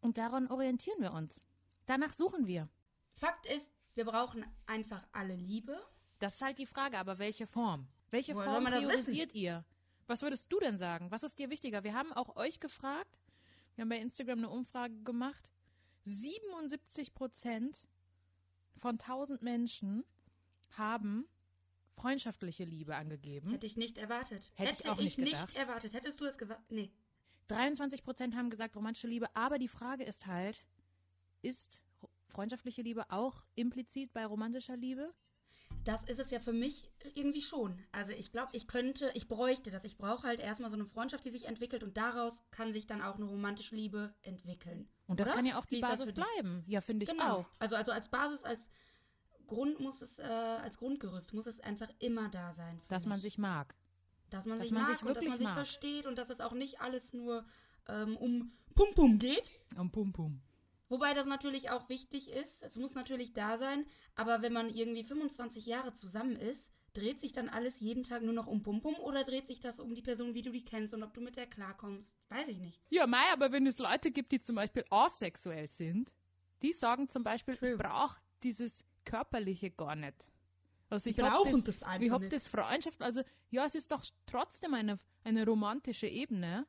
[0.00, 1.40] Und daran orientieren wir uns.
[1.88, 2.68] Danach suchen wir.
[3.14, 5.80] Fakt ist, wir brauchen einfach alle Liebe.
[6.18, 7.88] Das ist halt die Frage, aber welche Form?
[8.10, 9.64] Welche Woher Form priorisiert ihr?
[10.06, 11.10] Was würdest du denn sagen?
[11.10, 11.84] Was ist dir wichtiger?
[11.84, 13.22] Wir haben auch euch gefragt.
[13.74, 15.50] Wir haben bei Instagram eine Umfrage gemacht.
[16.04, 17.86] 77 Prozent
[18.76, 20.04] von 1000 Menschen
[20.76, 21.26] haben
[21.94, 23.50] freundschaftliche Liebe angegeben.
[23.50, 24.52] Hätte ich nicht erwartet.
[24.56, 25.56] Hätte ich Hätte auch nicht nicht gedacht.
[25.56, 25.94] erwartet.
[25.94, 26.66] Hättest du es gewartet?
[26.70, 26.90] Nee.
[27.48, 30.66] 23 Prozent haben gesagt romantische Liebe, aber die Frage ist halt,
[31.42, 31.80] ist
[32.28, 35.12] freundschaftliche Liebe auch implizit bei romantischer Liebe?
[35.84, 37.78] Das ist es ja für mich irgendwie schon.
[37.92, 39.84] Also ich glaube, ich könnte, ich bräuchte das.
[39.84, 43.00] Ich brauche halt erstmal so eine Freundschaft, die sich entwickelt und daraus kann sich dann
[43.00, 44.88] auch eine romantische Liebe entwickeln.
[45.06, 45.36] Und das Oder?
[45.36, 46.62] kann ja auch die Wie Basis bleiben.
[46.66, 47.38] Ja, finde ich Genau.
[47.40, 47.46] auch.
[47.58, 48.70] Also, also als Basis, als
[49.46, 52.80] Grund muss es, äh, als Grundgerüst muss es einfach immer da sein.
[52.88, 53.22] Dass man mich.
[53.22, 53.74] sich mag.
[54.30, 55.54] dass man dass sich man mag sich und dass man sich mag.
[55.54, 57.46] versteht und dass es auch nicht alles nur
[57.88, 59.52] ähm, um Pum Pum geht.
[59.76, 60.42] Um Pum Pum.
[60.88, 62.62] Wobei das natürlich auch wichtig ist.
[62.62, 63.84] Es muss natürlich da sein.
[64.14, 68.32] Aber wenn man irgendwie 25 Jahre zusammen ist, dreht sich dann alles jeden Tag nur
[68.32, 70.94] noch um Pum Pum oder dreht sich das um die Person, wie du die kennst
[70.94, 72.16] und ob du mit der klarkommst?
[72.30, 72.80] Weiß ich nicht.
[72.88, 76.12] Ja, Mai, aber wenn es Leute gibt, die zum Beispiel asexuell sind,
[76.62, 80.26] die sagen zum Beispiel, ich brauche dieses Körperliche gar nicht.
[80.90, 82.32] Also ich hab brauchen das einfach Ich hab nicht.
[82.32, 86.66] das Freundschaft, also ja, es ist doch trotzdem eine, eine romantische Ebene,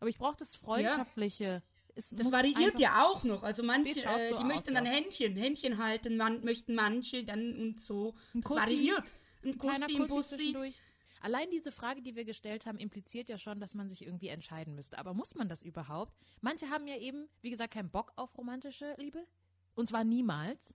[0.00, 1.62] aber ich brauche das Freundschaftliche.
[1.94, 3.42] Es Das variiert ja auch noch.
[3.42, 4.92] Also manche, äh, so die aus, möchten dann ja.
[4.92, 8.14] Händchen, Händchen halten, man, möchten manche dann und so.
[8.34, 9.14] Ein das Kussi, variiert.
[9.42, 10.74] Ein Ein Kussi, ein Bussi.
[11.22, 14.74] Allein diese Frage, die wir gestellt haben, impliziert ja schon, dass man sich irgendwie entscheiden
[14.74, 14.98] müsste.
[14.98, 16.12] Aber muss man das überhaupt?
[16.40, 19.26] Manche haben ja eben, wie gesagt, keinen Bock auf romantische Liebe.
[19.74, 20.74] Und zwar niemals.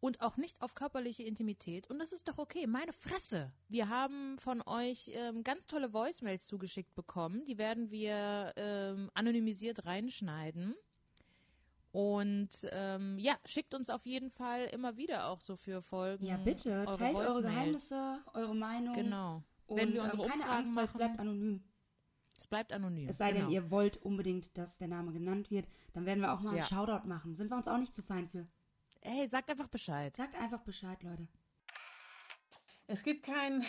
[0.00, 1.90] Und auch nicht auf körperliche Intimität.
[1.90, 2.66] Und das ist doch okay.
[2.68, 3.50] Meine Fresse.
[3.68, 7.44] Wir haben von euch ähm, ganz tolle Voicemails zugeschickt bekommen.
[7.46, 10.76] Die werden wir ähm, anonymisiert reinschneiden.
[11.90, 16.24] Und ähm, ja, schickt uns auf jeden Fall immer wieder auch so für Folgen.
[16.24, 17.54] Ja, bitte, eure teilt eure Voicemails.
[17.54, 18.94] Geheimnisse, eure Meinung.
[18.94, 19.42] Genau.
[19.66, 20.98] Und, Wenn wir unsere ähm, keine Umfragen Angst, weil es machen.
[20.98, 21.64] bleibt anonym.
[22.38, 23.08] Es bleibt anonym.
[23.08, 23.46] Es sei genau.
[23.46, 25.68] denn, ihr wollt unbedingt, dass der Name genannt wird.
[25.92, 26.62] Dann werden wir auch mal Ja.
[26.62, 27.34] einen Shoutout machen.
[27.34, 28.46] Sind wir uns auch nicht zu fein für.
[29.00, 30.16] Ey, sagt einfach Bescheid.
[30.16, 31.28] Sagt einfach Bescheid, Leute.
[32.90, 33.62] Es gibt kein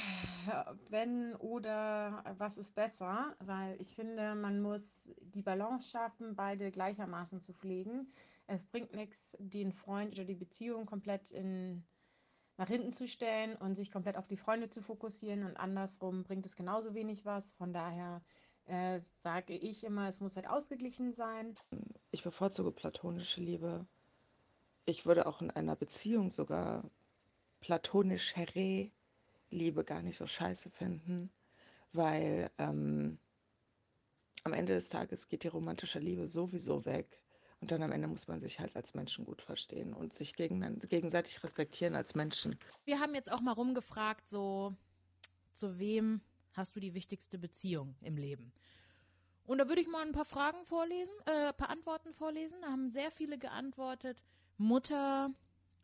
[0.90, 7.42] Wenn oder was ist besser, weil ich finde, man muss die Balance schaffen, beide gleichermaßen
[7.42, 8.14] zu pflegen.
[8.48, 11.86] Es bringt nichts, den Freund oder die Beziehung komplett in,
[12.56, 16.46] nach hinten zu stellen und sich komplett auf die Freunde zu fokussieren und andersrum bringt
[16.46, 17.54] es genauso wenig was.
[17.54, 18.24] Von daher
[18.68, 21.56] äh, sage ich immer, es muss halt ausgeglichen sein.
[22.12, 23.86] Ich bevorzuge platonische Liebe.
[24.90, 26.84] Ich würde auch in einer Beziehung sogar
[27.62, 28.90] platonischere
[29.52, 31.30] Liebe gar nicht so scheiße finden,
[31.94, 33.20] weil ähm,
[34.44, 37.22] am Ende des Tages geht die romantische Liebe sowieso weg.
[37.62, 40.80] Und dann am Ende muss man sich halt als Menschen gut verstehen und sich gegen,
[40.80, 42.58] gegenseitig respektieren als Menschen.
[42.86, 44.76] Wir haben jetzt auch mal rumgefragt, so,
[45.54, 46.22] zu wem
[46.54, 48.54] hast du die wichtigste Beziehung im Leben?
[49.46, 52.58] Und da würde ich mal ein paar Fragen vorlesen, äh, ein paar Antworten vorlesen.
[52.62, 54.24] Da haben sehr viele geantwortet.
[54.60, 55.32] Mutter,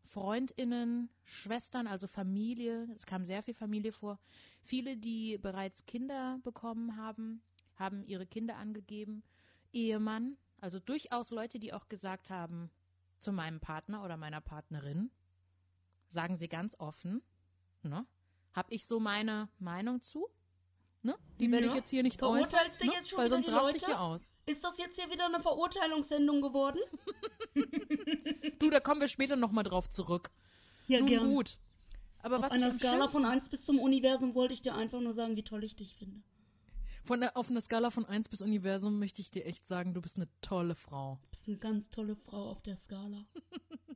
[0.03, 2.87] Freundinnen, Schwestern, also Familie.
[2.95, 4.19] Es kam sehr viel Familie vor.
[4.61, 7.41] Viele, die bereits Kinder bekommen haben,
[7.77, 9.23] haben ihre Kinder angegeben.
[9.73, 12.69] Ehemann, also durchaus Leute, die auch gesagt haben,
[13.19, 15.09] zu meinem Partner oder meiner Partnerin,
[16.09, 17.21] sagen sie ganz offen,
[17.81, 18.05] ne?
[18.53, 20.27] Hab ich so meine Meinung zu?
[21.01, 21.17] Ne?
[21.39, 21.77] Die werde ich Ja.
[21.77, 22.93] jetzt hier nicht Verurteilst äußern, du ne?
[22.93, 24.29] jetzt schon Weil sonst raste ich hier aus.
[24.45, 26.79] Ist das jetzt hier wieder eine Verurteilungssendung geworden?
[28.59, 30.31] Du, da kommen wir später nochmal drauf zurück.
[30.87, 31.25] Ja, Nun gern.
[31.25, 31.57] gut.
[32.19, 35.35] Aber Auf einer Skala von 1 bis zum Universum wollte ich dir einfach nur sagen,
[35.35, 36.21] wie toll ich dich finde.
[37.03, 40.01] Von der, auf einer Skala von 1 bis Universum möchte ich dir echt sagen, du
[40.01, 41.19] bist eine tolle Frau.
[41.23, 43.25] Du bist eine ganz tolle Frau auf der Skala.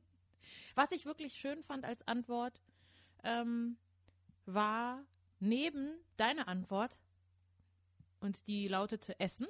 [0.74, 2.60] Was ich wirklich schön fand als Antwort,
[3.24, 3.76] ähm,
[4.46, 5.04] war
[5.38, 6.98] neben deiner Antwort,
[8.20, 9.46] und die lautete Essen.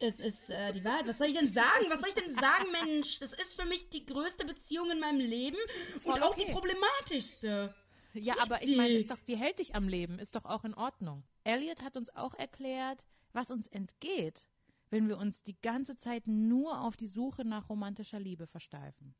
[0.00, 1.06] Es ist äh, die Wahrheit.
[1.06, 1.86] Was soll ich denn sagen?
[1.88, 3.18] Was soll ich denn sagen, Mensch?
[3.18, 5.58] Das ist für mich die größte Beziehung in meinem Leben
[6.04, 6.44] und auch okay.
[6.46, 7.74] die problematischste.
[8.14, 9.00] Ja, lieb aber ich meine, sie.
[9.00, 11.24] ist doch, die hält dich am Leben, ist doch auch in Ordnung.
[11.44, 14.46] Elliot hat uns auch erklärt, was uns entgeht,
[14.90, 19.14] wenn wir uns die ganze Zeit nur auf die Suche nach romantischer Liebe versteifen.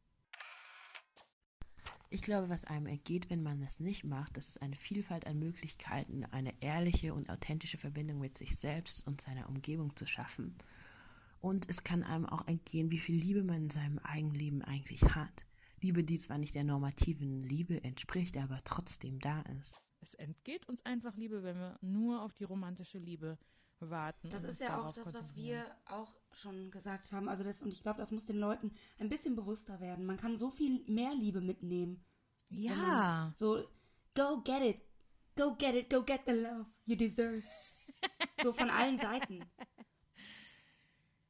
[2.11, 5.38] Ich glaube, was einem ergeht, wenn man das nicht macht, das ist eine Vielfalt an
[5.38, 10.55] Möglichkeiten, eine ehrliche und authentische Verbindung mit sich selbst und seiner Umgebung zu schaffen.
[11.40, 15.44] Und es kann einem auch entgehen, wie viel Liebe man in seinem Eigenleben eigentlich hat.
[15.81, 19.83] Liebe, die zwar nicht der normativen Liebe entspricht, aber trotzdem da ist.
[20.01, 23.38] Es entgeht uns einfach Liebe, wenn wir nur auf die romantische Liebe
[23.81, 24.31] warten.
[24.31, 27.29] Das ist ja auch das, was wir auch schon gesagt haben.
[27.29, 30.05] Also das, und ich glaube, das muss den Leuten ein bisschen bewusster werden.
[30.05, 32.05] Man kann so viel mehr Liebe mitnehmen.
[32.51, 33.33] Ja.
[33.37, 33.62] So,
[34.14, 34.83] go get it.
[35.37, 35.91] Go get it.
[35.91, 37.43] Go get the love you deserve.
[38.43, 39.45] so von allen Seiten.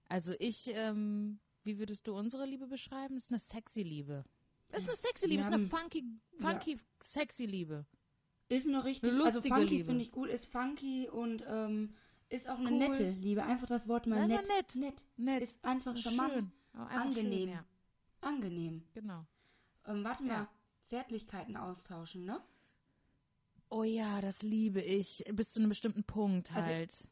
[0.09, 3.17] Also ich, ähm, wie würdest du unsere Liebe beschreiben?
[3.17, 4.25] Ist eine sexy Liebe.
[4.73, 6.05] Ist eine sexy Liebe, ist eine funky,
[6.39, 7.87] funky, sexy Liebe.
[8.49, 9.13] Ist noch richtig.
[9.13, 9.85] Eine Also lustige funky Liebe.
[9.85, 10.29] finde ich gut.
[10.29, 11.95] Ist funky und ähm,
[12.29, 12.79] ist auch Ist eine cool.
[12.91, 13.43] nette Liebe.
[13.45, 14.49] Einfach das Wort mal Ja, nett.
[14.49, 14.75] nett.
[14.77, 15.07] Nett.
[15.17, 15.43] Nett.
[15.43, 16.33] Ist einfach Ist charmant.
[16.35, 16.53] schön.
[16.75, 17.33] Einfach Angenehm.
[17.41, 17.64] Schön, ja.
[18.21, 18.83] Angenehm.
[18.95, 19.25] Genau.
[19.87, 20.33] Ähm, warte mal.
[20.35, 20.49] Ja.
[20.85, 22.41] Zärtlichkeiten austauschen, ne?
[23.71, 25.25] Oh ja, das liebe ich.
[25.33, 27.09] Bis zu einem bestimmten Punkt Also- halt.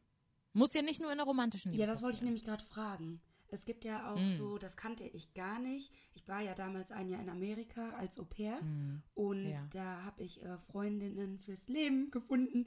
[0.55, 3.21] Muss ja nicht nur in der romantischen Liebe Ja, das wollte ich nämlich gerade fragen.
[3.49, 4.29] Es gibt ja auch Mm.
[4.31, 5.93] so, das kannte ich gar nicht.
[6.15, 9.03] Ich war ja damals ein Jahr in Amerika als Au pair Mm.
[9.15, 9.61] und Ja.
[9.73, 12.67] da habe ich äh, Freundinnen fürs Leben gefunden.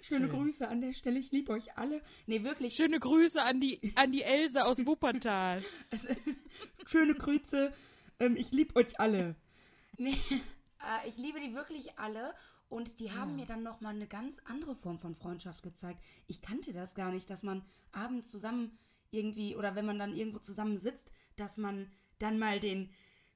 [0.00, 0.36] Schöne Schön.
[0.38, 2.00] Grüße an der Stelle, ich liebe euch alle.
[2.26, 2.74] Nee, wirklich.
[2.74, 5.62] Schöne Grüße an die, an die Else aus Wuppertal.
[6.86, 7.72] Schöne Grüße,
[8.20, 9.36] ähm, ich liebe euch alle.
[9.98, 12.34] Nee, äh, ich liebe die wirklich alle
[12.68, 13.36] und die haben Ja.
[13.36, 16.02] mir dann nochmal eine ganz andere Form von Freundschaft gezeigt.
[16.26, 18.78] Ich kannte das gar nicht, dass man abends zusammen
[19.10, 22.90] irgendwie oder wenn man dann irgendwo zusammen sitzt, dass man dann mal den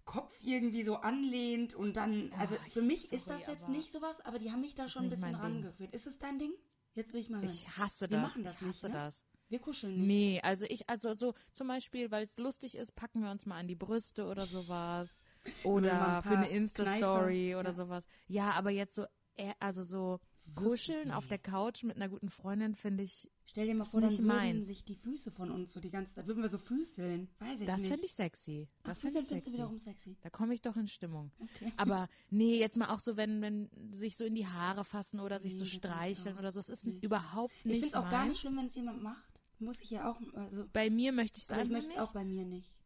[0.04, 3.68] Kopf irgendwie so anlehnt und dann, also Ah, für ich- mich ist sorry, das jetzt
[3.68, 5.94] nicht sowas, aber die haben mich da schon ein nicht bisschen rangeführt.
[5.94, 6.52] Ist es dein Ding?
[6.94, 7.46] Jetzt will ich mal hören.
[7.50, 8.22] Ich hasse Wir das.
[8.28, 8.92] machen das ich nicht, hasse ne?
[8.94, 9.22] das.
[9.48, 10.06] Wir kuscheln nicht.
[10.06, 13.58] Nee, also ich, also so zum Beispiel, weil es lustig ist, packen wir uns mal
[13.58, 15.18] an die Brüste oder sowas.
[15.64, 17.74] Oder ein für eine Insta-Story oder ja.
[17.74, 18.04] sowas.
[18.28, 20.20] Ja, aber jetzt so, äh, also so
[20.54, 24.10] kuscheln auf der Couch mit einer guten Freundin finde ich, Stell dir mal vor, dann
[24.10, 24.66] nicht würden meins.
[24.68, 27.28] sich die Füße von uns so die ganze Zeit, würden wir so füßeln.
[27.40, 27.88] Weiß ich das nicht.
[27.90, 28.68] finde ich sexy.
[28.82, 30.16] Ach, Das Füßeln finde ich findest du wiederum sexy.
[30.22, 31.30] Da komme ich doch in Stimmung.
[31.40, 31.72] Okay.
[31.76, 35.40] Aber nee, jetzt mal auch so, wenn, wenn sich so in die Haare fassen oder
[35.40, 36.60] sich Nee, so das kann ich streicheln oder so.
[36.60, 37.02] Es ist nicht.
[37.02, 38.38] überhaupt Ich nicht finde es auch gar nicht meins.
[38.40, 39.24] schlimm, wenn es jemand macht.
[39.58, 41.96] Muss ich ja auch, also, Bei mir möchte ich es aber ich einfach möchte es
[41.96, 42.02] nicht.
[42.08, 42.76] auch bei mir nicht.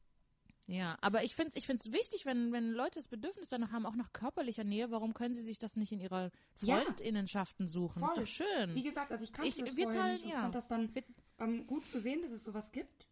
[0.67, 3.85] Ja, aber ich finde es ich find's wichtig, wenn, wenn Leute das Bedürfnis danach haben,
[3.85, 6.31] auch nach körperlicher Nähe, warum können sie sich das nicht in ihrer
[6.63, 6.81] Ja.
[6.81, 8.03] Freundinnenschaften suchen?
[8.03, 8.25] Ist Voll.
[8.25, 8.75] doch schön.
[8.75, 10.41] Wie gesagt, also ich kannte Ich- das wir vorher teilen- nicht und ja.
[10.41, 10.91] fand das dann
[11.39, 13.07] ähm, gut zu sehen, dass es sowas gibt.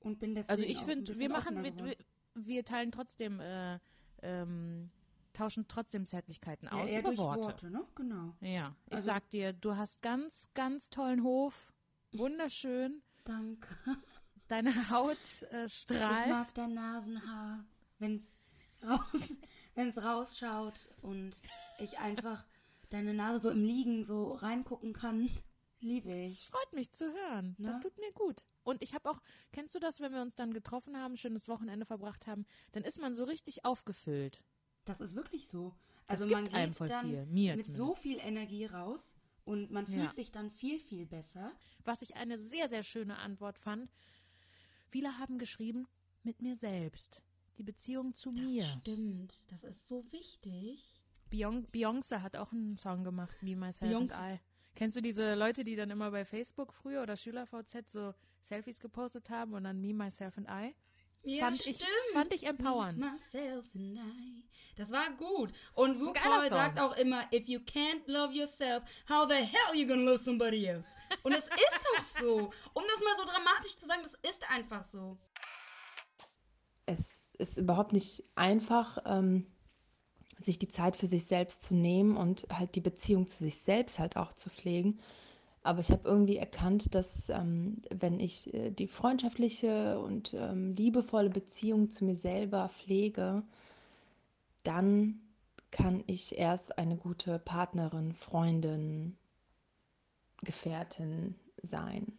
[0.00, 1.96] Und bin deswegen Also ich finde, wir machen, wir,
[2.34, 3.78] wir, teilen trotzdem, äh,
[4.22, 4.90] ähm,
[5.34, 7.42] tauschen trotzdem Zärtlichkeiten Ja, aus eher über Worte.
[7.42, 7.84] Worte, ne?
[7.94, 8.34] Genau.
[8.40, 11.72] Ja, ich Also- sag dir, du hast ganz, ganz tollen Hof,
[12.12, 13.02] wunderschön.
[13.24, 13.68] Danke.
[14.48, 15.16] Deine Haut
[15.52, 16.28] äh, Ich strahlt.
[16.28, 17.64] mag dein Nasenhaar,
[17.98, 18.30] wenn es
[18.86, 19.00] raus,
[19.74, 21.40] wenn's rausschaut und
[21.78, 22.44] ich einfach
[22.90, 25.28] deine Nase so im Liegen so reingucken kann.
[25.80, 26.46] Liebe Das ich.
[26.46, 27.54] freut mich zu hören.
[27.58, 27.82] Das Ne?
[27.82, 28.44] tut mir gut.
[28.62, 29.20] Und ich habe auch,
[29.52, 33.00] kennst du das, wenn wir uns dann getroffen haben, schönes Wochenende verbracht haben, dann ist
[33.00, 34.42] man so richtig aufgefüllt.
[34.84, 35.74] Das ist wirklich so.
[36.06, 37.26] Das Also man geht dann viel.
[37.26, 40.12] Mir mit so viel Energie raus und man fühlt Ja.
[40.12, 41.52] sich dann viel, viel besser.
[41.84, 43.90] Was ich eine sehr, sehr schöne Antwort fand.
[44.88, 45.86] Viele haben geschrieben,
[46.22, 47.22] mit mir selbst.
[47.58, 48.64] Die Beziehung zu Das mir.
[48.64, 49.50] stimmt.
[49.50, 51.02] Das ist so wichtig.
[51.30, 54.34] Beyon- Beyoncé hat auch einen Song gemacht, Me, Myself and Beyoncé.
[54.36, 54.40] I.
[54.74, 59.30] Kennst du diese Leute, die dann immer bei Facebook früher oder SchülerVZ so Selfies gepostet
[59.30, 60.74] haben und dann Me, Myself and I?
[61.26, 62.98] Ja, fand, ich, fand ich empowernd.
[62.98, 64.44] Myself and I.
[64.76, 65.52] Das war gut.
[65.74, 66.48] Und RuPaul Song.
[66.50, 70.66] sagt auch immer, if you can't love yourself, how the hell you gonna love somebody
[70.66, 70.88] else?
[71.22, 72.36] Und es ist doch so.
[72.74, 75.18] Um das mal so dramatisch zu sagen, das ist einfach so.
[76.86, 79.46] es ist überhaupt nicht einfach, ähm,
[80.38, 83.98] sich die Zeit für sich selbst zu nehmen und halt die Beziehung zu sich selbst
[83.98, 85.00] halt auch zu pflegen.
[85.66, 91.28] Aber ich habe irgendwie erkannt, dass ähm, wenn ich äh, die freundschaftliche und ähm, liebevolle
[91.28, 93.42] Beziehung zu mir selber pflege,
[94.62, 95.20] dann
[95.72, 99.16] kann ich erst eine gute Partnerin, Freundin,
[100.44, 102.16] Gefährtin sein.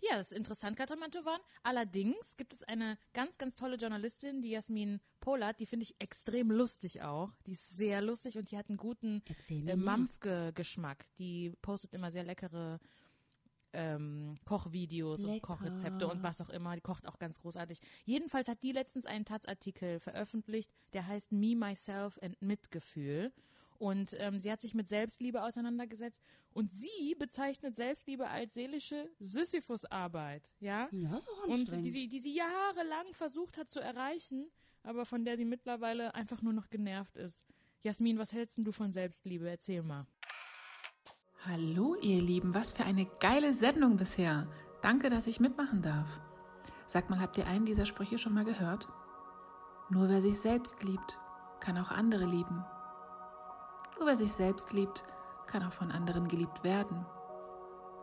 [0.00, 1.40] Ja, das ist interessant, Katrin Mantovan.
[1.62, 6.50] Allerdings gibt es eine ganz, ganz tolle Journalistin, die Jasmin Polat, die finde ich extrem
[6.50, 7.32] lustig auch.
[7.46, 9.76] Die ist sehr lustig und die hat einen guten äh, mehr.
[9.76, 11.06] Mampfge-Geschmack.
[11.18, 12.78] Die postet immer sehr leckere
[13.72, 15.46] ähm, Kochvideos und Lecker.
[15.46, 16.74] Kochrezepte und was auch immer.
[16.74, 17.80] Die kocht auch ganz großartig.
[18.04, 23.32] Jedenfalls hat die letztens einen Taz-Artikel veröffentlicht, der heißt Me, Myself and Mitgefühl.
[23.78, 30.52] Und ähm, sie hat sich mit Selbstliebe auseinandergesetzt und sie bezeichnet Selbstliebe als seelische Sisyphus-Arbeit,
[30.60, 30.88] ja?
[30.90, 31.86] Ja, ist auch Und anstrengend.
[31.86, 34.50] die sie, die sie jahrelang versucht hat zu erreichen,
[34.82, 37.38] aber von der sie mittlerweile einfach nur noch genervt ist.
[37.82, 39.48] Jasmin, was hältst du von Selbstliebe?
[39.48, 40.06] Erzähl mal.
[41.44, 44.48] Hallo ihr Lieben, was für eine geile Sendung bisher.
[44.82, 46.20] Danke, dass ich mitmachen darf.
[46.86, 48.88] Sagt mal, habt ihr einen dieser Sprüche schon mal gehört?
[49.90, 51.18] Nur wer sich selbst liebt,
[51.60, 52.64] kann auch andere lieben.
[53.98, 55.04] Nur wer sich selbst liebt,
[55.46, 57.06] kann auch von anderen geliebt werden.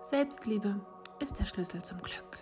[0.10, 0.80] Selbstliebe
[1.20, 2.40] ist der Schlüssel zum Glück.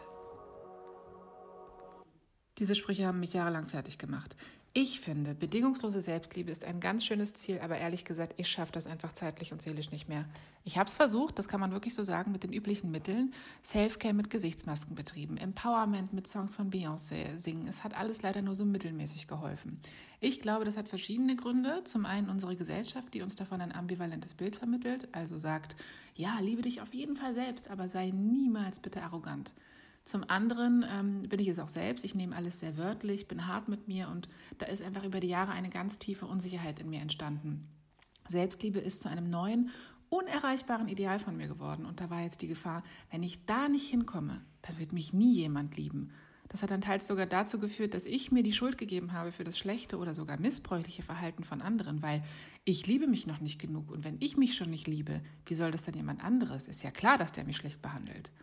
[2.58, 4.36] Diese Sprüche haben mich jahrelang fertig gemacht.
[4.74, 8.88] Ich finde, bedingungslose Selbstliebe ist ein ganz schönes Ziel, aber ehrlich gesagt, ich schaffe das
[8.88, 10.24] einfach zeitlich und seelisch nicht mehr.
[10.64, 13.34] Ich habe es versucht, das kann man wirklich so sagen, mit den üblichen Mitteln.
[13.62, 17.68] Selfcare mit Gesichtsmasken betrieben, Empowerment mit Songs von Beyoncé singen.
[17.68, 19.78] Es hat alles leider nur so mittelmäßig geholfen.
[20.22, 21.84] Ich glaube, das hat verschiedene Gründe.
[21.84, 25.76] Zum einen unsere Gesellschaft, die uns davon ein ambivalentes Bild vermittelt, also sagt,
[26.16, 29.52] ja, liebe dich auf jeden Fall selbst, aber sei niemals bitte arrogant.
[30.04, 32.04] Zum anderen ähm, bin ich es auch selbst.
[32.04, 35.28] Ich nehme alles sehr wörtlich, bin hart mit mir und da ist einfach über die
[35.28, 37.68] Jahre eine ganz tiefe Unsicherheit in mir entstanden.
[38.28, 39.70] Selbstliebe ist zu einem neuen,
[40.10, 43.90] unerreichbaren Ideal von mir geworden und da war jetzt die Gefahr, wenn ich da nicht
[43.90, 46.12] hinkomme, dann wird mich nie jemand lieben.
[46.50, 49.46] Das hat dann teils sogar dazu geführt, dass ich mir die Schuld gegeben habe für
[49.46, 52.24] das schlechte oder sogar missbräuchliche Verhalten von anderen, weil
[52.66, 55.72] ich liebe mich noch nicht genug und wenn ich mich schon nicht liebe, wie soll
[55.72, 56.68] das dann jemand anderes?
[56.68, 58.34] Ist ja klar, dass der mich schlecht behandelt.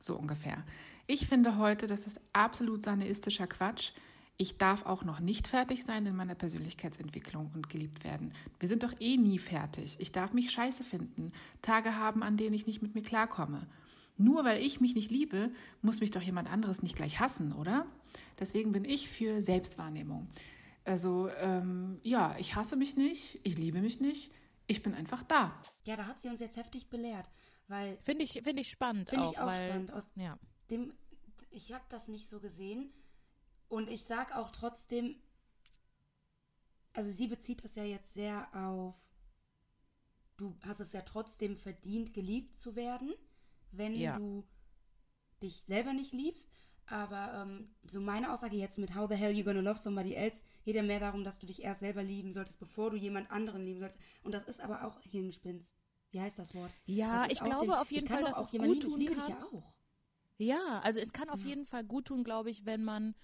[0.00, 0.64] So ungefähr.
[1.06, 3.92] Ich finde heute, das ist absolut sanaistischer Quatsch.
[4.36, 8.32] Ich darf auch noch nicht fertig sein in meiner Persönlichkeitsentwicklung und geliebt werden.
[8.58, 9.96] Wir sind doch eh nie fertig.
[9.98, 13.66] Ich darf mich scheiße finden, Tage haben, an denen ich nicht mit mir klarkomme.
[14.16, 15.50] Nur weil ich mich nicht liebe,
[15.82, 17.86] muss mich doch jemand anderes nicht gleich hassen, oder?
[18.38, 20.26] Deswegen bin ich für Selbstwahrnehmung.
[20.84, 24.30] Also, ähm, ja, ich hasse mich nicht, ich liebe mich nicht,
[24.66, 25.54] ich bin einfach da.
[25.84, 27.28] Ja, da hat sie uns jetzt heftig belehrt,
[27.70, 29.92] weil Finde ich, finde ich spannend Finde ich auch weil, spannend.
[29.92, 30.38] Aus ja.
[30.70, 30.92] dem,
[31.50, 32.92] ich habe das nicht so gesehen.
[33.68, 35.16] Und ich sag auch trotzdem,
[36.92, 38.96] also sie bezieht das ja jetzt sehr auf,
[40.36, 43.14] du hast es ja trotzdem verdient, geliebt zu werden,
[43.70, 44.18] wenn Ja.
[44.18, 44.44] du
[45.40, 46.50] dich selber nicht liebst.
[46.86, 50.42] Aber ähm, so meine Aussage jetzt mit How the hell you gonna love somebody else
[50.64, 53.64] geht ja mehr darum, dass du dich erst selber lieben solltest, bevor du jemand anderen
[53.64, 54.00] lieben sollst.
[54.24, 55.79] Und das ist aber auch Hirngespinst.
[56.10, 56.72] Wie heißt das Wort?
[56.86, 58.80] Ja, Das ich glaube dem- auf jeden Fall, dass auch es gut lieben.
[58.80, 59.30] tun Ich liebe dich kann.
[59.32, 59.72] ja auch.
[60.38, 63.14] Ja, also es kann auf jeden Fall gut tun, glaube ich, wenn man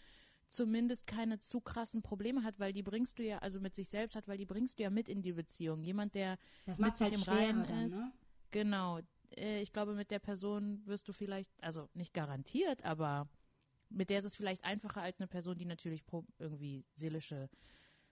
[0.48, 4.14] zumindest keine zu krassen Probleme hat, weil die bringst du ja, also mit sich selbst
[4.14, 5.82] hat, weil die bringst du ja mit in die Beziehung.
[5.82, 7.94] Jemand, der Das mit macht's sich halt im Reinen dann, ist.
[7.94, 8.12] ne?
[8.52, 9.00] Genau.
[9.36, 13.28] Äh, Ich glaube, mit der Person wirst du vielleicht, also nicht garantiert, aber
[13.88, 16.04] mit der ist es vielleicht einfacher als eine Person, die natürlich
[16.38, 17.48] irgendwie seelische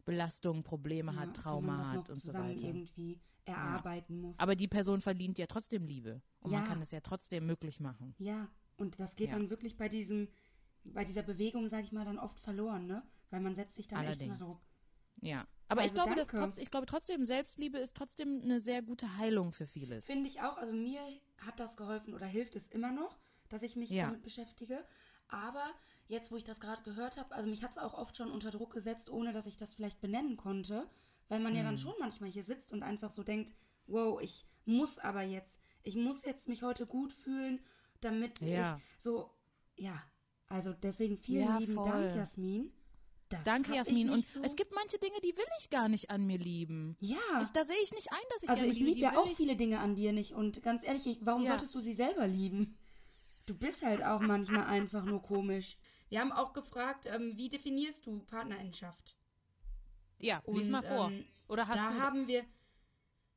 [0.05, 2.61] Belastungen, Probleme Ja, hat, Trauma das hat und so weiter.
[2.63, 4.39] irgendwie erarbeiten muss.
[4.39, 6.23] Aber die Person verdient ja trotzdem Liebe.
[6.41, 6.59] Und Ja.
[6.61, 8.15] man kann es ja trotzdem möglich machen.
[8.19, 9.39] Ja, und das geht Ja.
[9.39, 10.29] dann wirklich bei diesem,
[10.85, 13.03] bei dieser Bewegung, sag ich mal, dann oft verloren, ne?
[13.31, 14.33] Weil man setzt sich dann echt Allerdings.
[14.35, 14.61] unter Druck.
[15.21, 15.47] Ja.
[15.69, 16.53] Aber ich Also glaube, dass danke.
[16.53, 20.05] trotz, ich glaube trotzdem, Selbstliebe ist trotzdem eine sehr gute Heilung für vieles.
[20.05, 20.57] Finde ich auch.
[20.59, 21.01] Also mir
[21.39, 24.07] hat das geholfen oder hilft es immer noch, dass ich mich Ja.
[24.07, 24.85] damit beschäftige.
[25.29, 25.65] Aber
[26.07, 28.51] jetzt, wo ich das gerade gehört habe, also mich hat es auch oft schon unter
[28.51, 30.89] Druck gesetzt, ohne dass ich das vielleicht benennen konnte,
[31.29, 31.79] weil man ja dann Mhm.
[31.79, 33.53] schon manchmal hier sitzt und einfach so denkt,
[33.87, 37.61] wow, ich muss aber jetzt, ich muss jetzt mich heute gut fühlen,
[38.01, 38.77] damit Ja.
[38.77, 39.31] ich so,
[39.77, 40.01] ja,
[40.49, 41.89] also deswegen vielen Ja, lieben voll.
[41.91, 42.73] Dank, Jasmin.
[43.31, 44.11] Das Danke, Jasmin.
[44.11, 44.43] Und so.
[44.43, 46.97] es gibt manche Dinge, die will ich gar nicht an mir lieben.
[47.01, 47.17] Ja.
[47.43, 49.57] Ich, da sehe ich nicht ein, dass ich Also ich liebe, ja auch ich- viele
[49.57, 51.49] Dinge an dir nicht und ganz ehrlich, ich, warum Ja.
[51.53, 52.77] solltest du sie selber lieben?
[53.47, 55.77] Du bist halt auch manchmal einfach nur komisch.
[56.09, 59.17] Wir haben auch gefragt, ähm, wie definierst du Partnerschaft?
[60.19, 61.11] Ja, lies mal vor.
[61.11, 62.45] ähm, Oder hast da du- haben wir.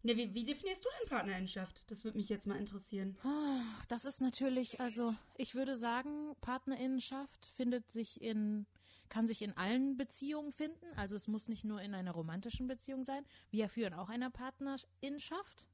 [0.04, 1.84] Ne, wie, wie definierst du denn Partnerschaft?
[1.92, 3.18] Das würde mich jetzt mal interessieren.
[3.24, 8.68] Ach, das ist natürlich, also ich würde sagen, Partnerinnenschaft findet sich in,
[9.10, 10.86] kann sich in allen Beziehungen finden.
[10.96, 13.26] Also es muss nicht nur in einer romantischen Beziehung sein.
[13.50, 15.68] Wir führen auch eine Partnerinnenschaft.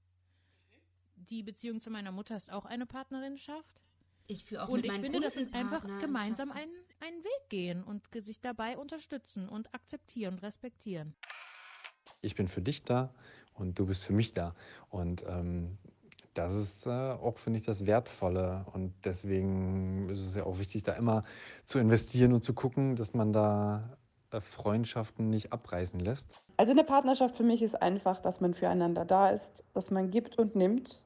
[1.17, 3.82] Die Beziehung zu meiner Mutter ist auch eine Partnerinnenschaft.
[4.27, 7.83] Ich führe auch Und mit ich finde, das ist einfach gemeinsam einen, einen Weg gehen
[7.83, 11.15] und sich dabei unterstützen und akzeptieren und respektieren.
[12.21, 13.13] ich bin für dich da
[13.53, 14.55] und du bist für mich da.
[14.89, 15.77] Und ähm,
[16.33, 18.65] das ist äh, auch, finde ich, das Wertvolle.
[18.73, 21.23] Und deswegen ist es ja auch wichtig, da immer
[21.65, 23.97] zu investieren und zu gucken, dass man da
[24.31, 26.41] äh, Freundschaften nicht abreißen lässt.
[26.57, 30.37] Also eine Partnerschaft für mich ist einfach, dass man füreinander da ist, dass man gibt
[30.39, 31.02] und nimmt,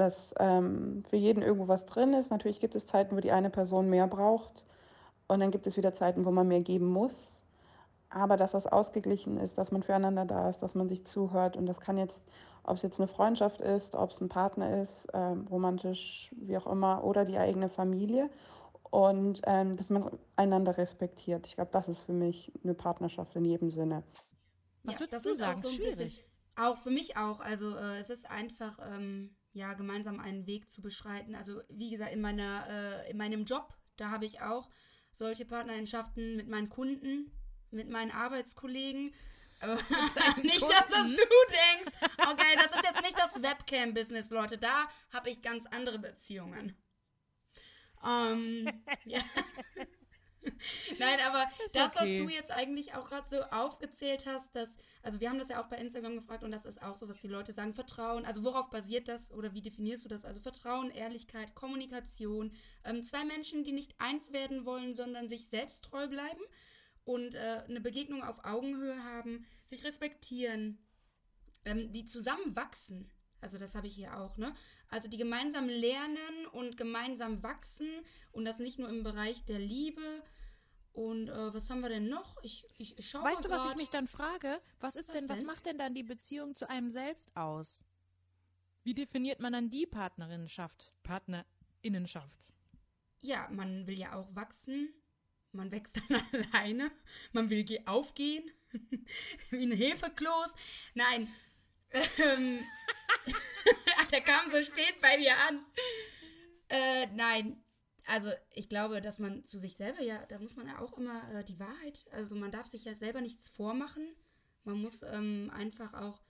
[0.00, 2.30] dass ähm, für jeden irgendwo was drin ist.
[2.30, 4.64] Natürlich gibt es Zeiten, wo die eine Person mehr braucht
[5.26, 7.44] und dann gibt es wieder Zeiten, wo man mehr geben muss.
[8.10, 11.66] Aber dass das ausgeglichen ist, dass man füreinander da ist, dass man sich zuhört und
[11.66, 12.24] das kann jetzt,
[12.64, 16.66] ob es jetzt eine Freundschaft ist, ob es ein Partner ist, ähm, romantisch, wie auch
[16.66, 18.30] immer, oder die eigene Familie
[18.90, 21.46] und ähm, dass man einander respektiert.
[21.46, 24.02] Ich glaube, das ist für mich eine Partnerschaft in jedem Sinne.
[24.84, 25.60] Was würdest das du ist auch sagen?
[25.60, 25.96] so ein Schwierig.
[25.98, 26.24] bisschen-
[26.60, 27.40] Auch für mich auch.
[27.40, 31.34] Also äh, es ist einfach, ähm, ja, gemeinsam einen Weg zu beschreiten.
[31.34, 34.70] Also wie gesagt, in meiner, äh, in meinem Job, da habe ich auch
[35.12, 37.32] solche Partnerschaften mit meinen Kunden,
[37.70, 39.12] mit meinen Arbeitskollegen.
[40.42, 41.92] Nicht, dass das du denkst.
[42.16, 44.56] Okay, das ist jetzt nicht das Webcam-Business, Leute.
[44.56, 46.76] Da habe ich ganz andere Beziehungen.
[48.06, 48.70] Ähm,
[49.04, 49.20] ja.
[50.98, 52.20] Nein, aber das, okay.
[52.20, 55.60] was du jetzt eigentlich auch gerade so aufgezählt hast, dass, also wir haben das ja
[55.62, 58.24] auch bei Instagram gefragt und das ist auch so, was die Leute sagen, Vertrauen.
[58.24, 60.24] Also worauf basiert das oder wie definierst du das?
[60.24, 62.52] Also Vertrauen, Ehrlichkeit, Kommunikation.
[62.84, 66.40] Ähm, zwei Menschen, die nicht eins werden wollen, sondern sich selbst treu bleiben
[67.04, 70.78] und äh, eine Begegnung auf Augenhöhe haben, sich respektieren,
[71.64, 73.10] ähm, die zusammen wachsen.
[73.40, 74.54] Also das habe ich hier auch, ne?
[74.88, 77.88] Also die gemeinsam lernen und gemeinsam wachsen
[78.32, 80.22] und das nicht nur im Bereich der Liebe.
[80.92, 82.36] Und äh, was haben wir denn noch?
[82.42, 83.76] Ich, ich, ich schau Weißt du, was ich grad.
[83.78, 84.60] mich dann frage?
[84.80, 85.46] Was ist Was denn, was denn?
[85.46, 87.84] macht denn dann die Beziehung zu einem selbst aus?
[88.82, 92.36] Wie definiert man dann die Partnerinnenschaft, Partnerinnenschaft?
[93.20, 94.88] Ja, man will ja auch wachsen.
[95.52, 96.22] Man wächst dann
[96.52, 96.90] alleine.
[97.32, 98.50] Man will ge- aufgehen.
[99.50, 100.52] Wie ein Hefekloß.
[100.94, 101.28] Nein.
[101.92, 102.64] Ähm,
[104.10, 105.64] Der kam so spät bei dir an.
[106.68, 107.62] Äh, nein.
[108.06, 111.30] Also, ich glaube, dass man zu sich selber ja, da muss man ja auch immer
[111.32, 114.14] äh, die Wahrheit, also man darf sich ja selber nichts vormachen.
[114.64, 116.22] Man muss ähm, einfach auch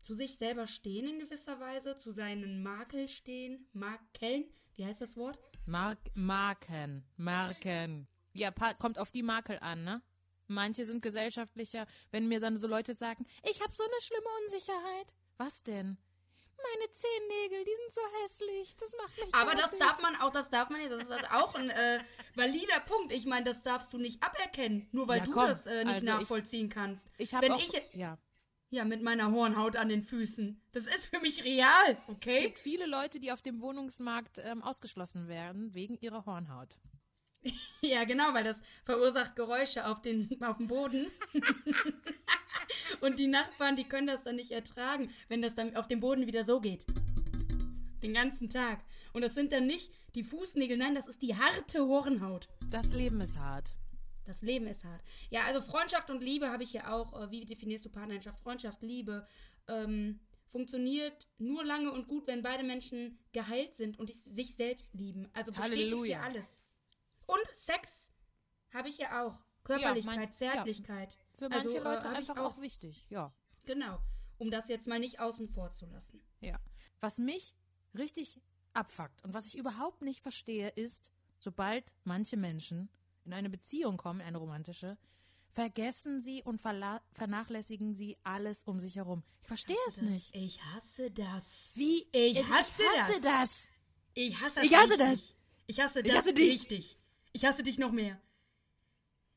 [0.00, 5.16] zu sich selber stehen in gewisser Weise, zu seinen Makel stehen, Makeln, wie heißt das
[5.16, 5.38] Wort?
[5.64, 8.08] Mark Marken, Marken.
[8.32, 10.02] Ja, kommt auf die Makel an, ne?
[10.48, 15.12] Manche sind gesellschaftlicher, wenn mir dann so Leute sagen, ich habe so eine schlimme Unsicherheit.
[15.38, 15.96] Was denn?
[16.56, 18.76] Meine Zehennägel, die sind so hässlich.
[18.78, 21.30] Das macht mich Aber das darf man auch, das darf man nicht, das ist halt
[21.30, 22.00] auch ein äh,
[22.34, 23.12] valider Punkt.
[23.12, 25.94] Ich meine, das darfst du nicht aberkennen, nur weil Ja, du komm, das äh, nicht
[25.96, 27.08] also ich- nachvollziehen kannst.
[27.18, 28.16] Ich hab Wenn auch, ich ja.
[28.70, 32.40] ja mit meiner Hornhaut an den Füßen, das ist für mich real, Es okay?
[32.44, 36.78] gibt viele Leute, die auf dem Wohnungsmarkt ähm, ausgeschlossen werden wegen ihrer Hornhaut.
[37.82, 41.06] Ja, genau, weil das verursacht Geräusche auf, den, auf dem Boden.
[43.00, 46.26] Und die Nachbarn, die können das dann nicht ertragen, wenn das dann auf dem Boden
[46.26, 46.86] wieder so geht.
[48.02, 48.80] Den ganzen Tag.
[49.12, 52.48] Und das sind dann nicht die Fußnägel, nein, das ist die harte Hornhaut.
[52.70, 53.74] Das Leben ist hart.
[54.24, 55.02] Das Leben ist hart.
[55.30, 57.20] Ja, also Freundschaft und Liebe habe ich hier auch.
[57.20, 58.40] Äh, wie definierst du Partnerschaft?
[58.42, 59.26] Freundschaft, Liebe.
[59.68, 60.18] Ähm,
[60.48, 65.28] funktioniert nur lange und gut, wenn beide Menschen geheilt sind und sich selbst lieben.
[65.32, 66.18] Also bestätigt Halleluja.
[66.18, 66.60] hier alles.
[67.26, 68.10] Und Sex
[68.72, 69.38] habe ich hier auch.
[69.64, 70.32] Körperlichkeit, mein- ja.
[70.32, 71.18] Zärtlichkeit.
[71.38, 73.32] Für manche Also, Leute ich einfach auch wichtig, ja.
[73.64, 73.98] Genau.
[74.38, 76.22] Um das jetzt mal nicht außen vor zu lassen.
[76.40, 76.60] Ja.
[77.00, 77.54] Was mich
[77.94, 78.40] richtig
[78.74, 82.88] abfuckt und was ich überhaupt nicht verstehe, ist, sobald manche Menschen
[83.24, 84.96] in eine Beziehung kommen, eine romantische,
[85.50, 89.24] vergessen sie und vernachlässigen sie alles um sich herum.
[89.40, 90.04] Ich verstehe es das.
[90.04, 90.36] nicht.
[90.36, 91.72] Ich hasse das.
[91.74, 92.06] Wie?
[92.12, 93.64] Ich Es- hasse, ich hasse das.
[94.14, 94.98] Ich hasse Ich hasse richtig.
[95.08, 95.34] das.
[95.66, 96.52] Ich hasse Ich das hasse dich.
[96.52, 96.98] richtig.
[97.36, 98.18] Ich hasse dich noch mehr.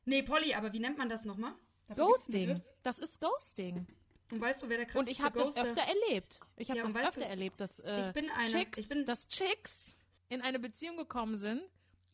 [0.06, 1.52] Nee, Polly, aber wie nennt man das nochmal?
[1.86, 2.58] Dafür Ghosting.
[2.82, 3.86] Das ist Ghosting.
[4.32, 6.40] Und weißt du, wer der krasseste Und ich habe das öfter erlebt.
[6.56, 9.04] Ich habe Ja, das öfter du, erlebt, dass äh, ich bin eine- Chicks, ich bin-
[9.04, 9.94] dass Chicks
[10.30, 11.60] in eine Beziehung gekommen sind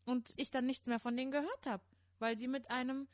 [0.07, 1.85] und ich dann nichts mehr von denen gehört habe,
[2.19, 3.07] weil sie mit einem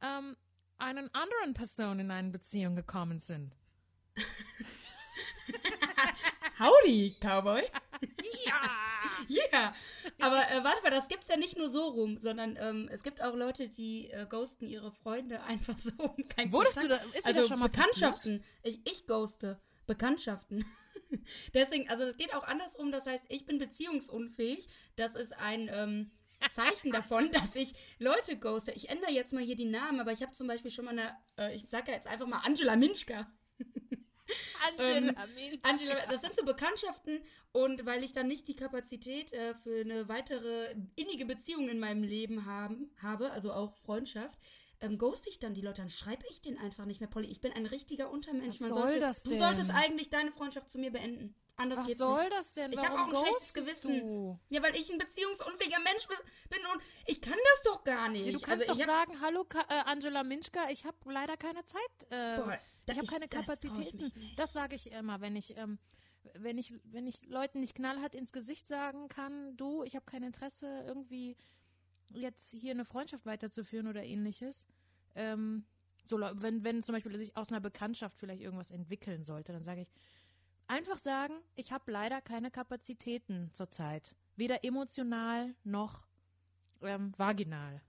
[0.00, 0.36] ähm,
[0.78, 3.56] einen anderen Person in eine Beziehung gekommen sind.
[6.58, 7.62] Howdy, Cowboy.
[8.46, 8.52] Ja.
[9.28, 9.74] Ja.
[10.20, 13.22] Aber äh, warte mal, das gibt's ja nicht nur so rum, sondern ähm, es gibt
[13.22, 17.04] auch Leute, die äh, ghosten ihre Freunde einfach so um kein Wurdest du Kontakt.
[17.14, 18.42] da- ist also das schon mal Bekanntschaften.
[18.62, 20.64] Ich, ich ghoste Bekanntschaften.
[21.54, 22.90] Deswegen, also es geht auch andersrum.
[22.92, 24.66] Das heißt, ich bin beziehungsunfähig.
[24.96, 26.10] Das ist ein ähm,
[26.52, 28.72] Zeichen davon, dass ich Leute ghoste.
[28.72, 31.16] Ich ändere jetzt mal hier die Namen, aber ich habe zum Beispiel schon mal eine,
[31.38, 33.26] äh, ich sage ja jetzt einfach mal Angela Minschka.
[34.78, 35.14] Ähm,
[35.62, 37.20] Angela, das sind so Bekanntschaften
[37.52, 42.02] und weil ich dann nicht die Kapazität äh, für eine weitere innige Beziehung in meinem
[42.02, 44.40] Leben haben, habe, also auch Freundschaft,
[44.80, 47.28] ähm, ghost ich dann die Leute, dann schreibe ich den einfach nicht mehr, Polly.
[47.28, 48.56] Ich bin ein richtiger Untermensch.
[48.56, 49.38] Was Man soll sollte, das Du denn?
[49.38, 51.34] solltest eigentlich deine Freundschaft zu mir beenden.
[51.56, 52.32] Anders Was geht's soll nicht.
[52.32, 52.72] das denn?
[52.72, 54.00] Ich habe auch ein schlechtes Gewissen.
[54.00, 54.40] du?
[54.48, 58.26] Ja, weil ich ein beziehungsunfähiger Mensch bin und ich kann das doch gar nicht.
[58.26, 61.64] Ja, du kannst also doch sagen, hallo Ka äh, Angela Minschka, ich habe leider keine
[61.64, 61.80] Zeit.
[62.10, 62.58] Äh, Boah,
[62.92, 64.12] ich habe keine Kapazitäten.
[64.36, 65.78] Das sage ich immer, wenn ich, ähm,
[66.34, 70.22] wenn ich, wenn ich Leuten nicht knallhart ins Gesicht sagen kann, du, ich habe kein
[70.22, 71.36] Interesse, irgendwie
[72.10, 74.66] jetzt hier eine Freundschaft weiterzuführen oder ähnliches.
[75.14, 75.64] Ähm,
[76.04, 79.82] so, wenn, wenn zum Beispiel sich aus einer Bekanntschaft vielleicht irgendwas entwickeln sollte, dann sage
[79.82, 79.92] ich,
[80.66, 84.14] einfach sagen, ich habe leider keine Kapazitäten zurzeit.
[84.36, 86.06] Weder emotional noch
[86.82, 87.82] ähm, vaginal.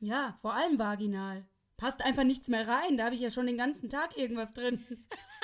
[0.00, 1.46] Ja, vor allem vaginal.
[1.76, 2.96] Passt einfach nichts mehr rein.
[2.96, 4.84] Da habe ich ja schon den ganzen Tag irgendwas drin.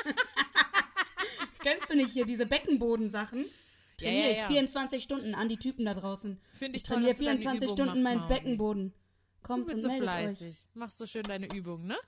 [1.62, 3.44] Kennst du nicht hier diese Beckenbodensachen?
[3.44, 3.50] Ja,
[3.98, 4.46] Trainiere ja, ich ja.
[4.48, 6.40] 24 Stunden an die Typen da draußen.
[6.54, 8.28] Finde ich ich toll, trainiere dass du deine 24 Übungen Stunden meinen.
[8.28, 8.94] Beckenboden.
[9.42, 10.48] Kommt du bist und so meldet fleißig.
[10.48, 10.56] euch.
[10.74, 11.98] Machst so schön deine Übungen, ne?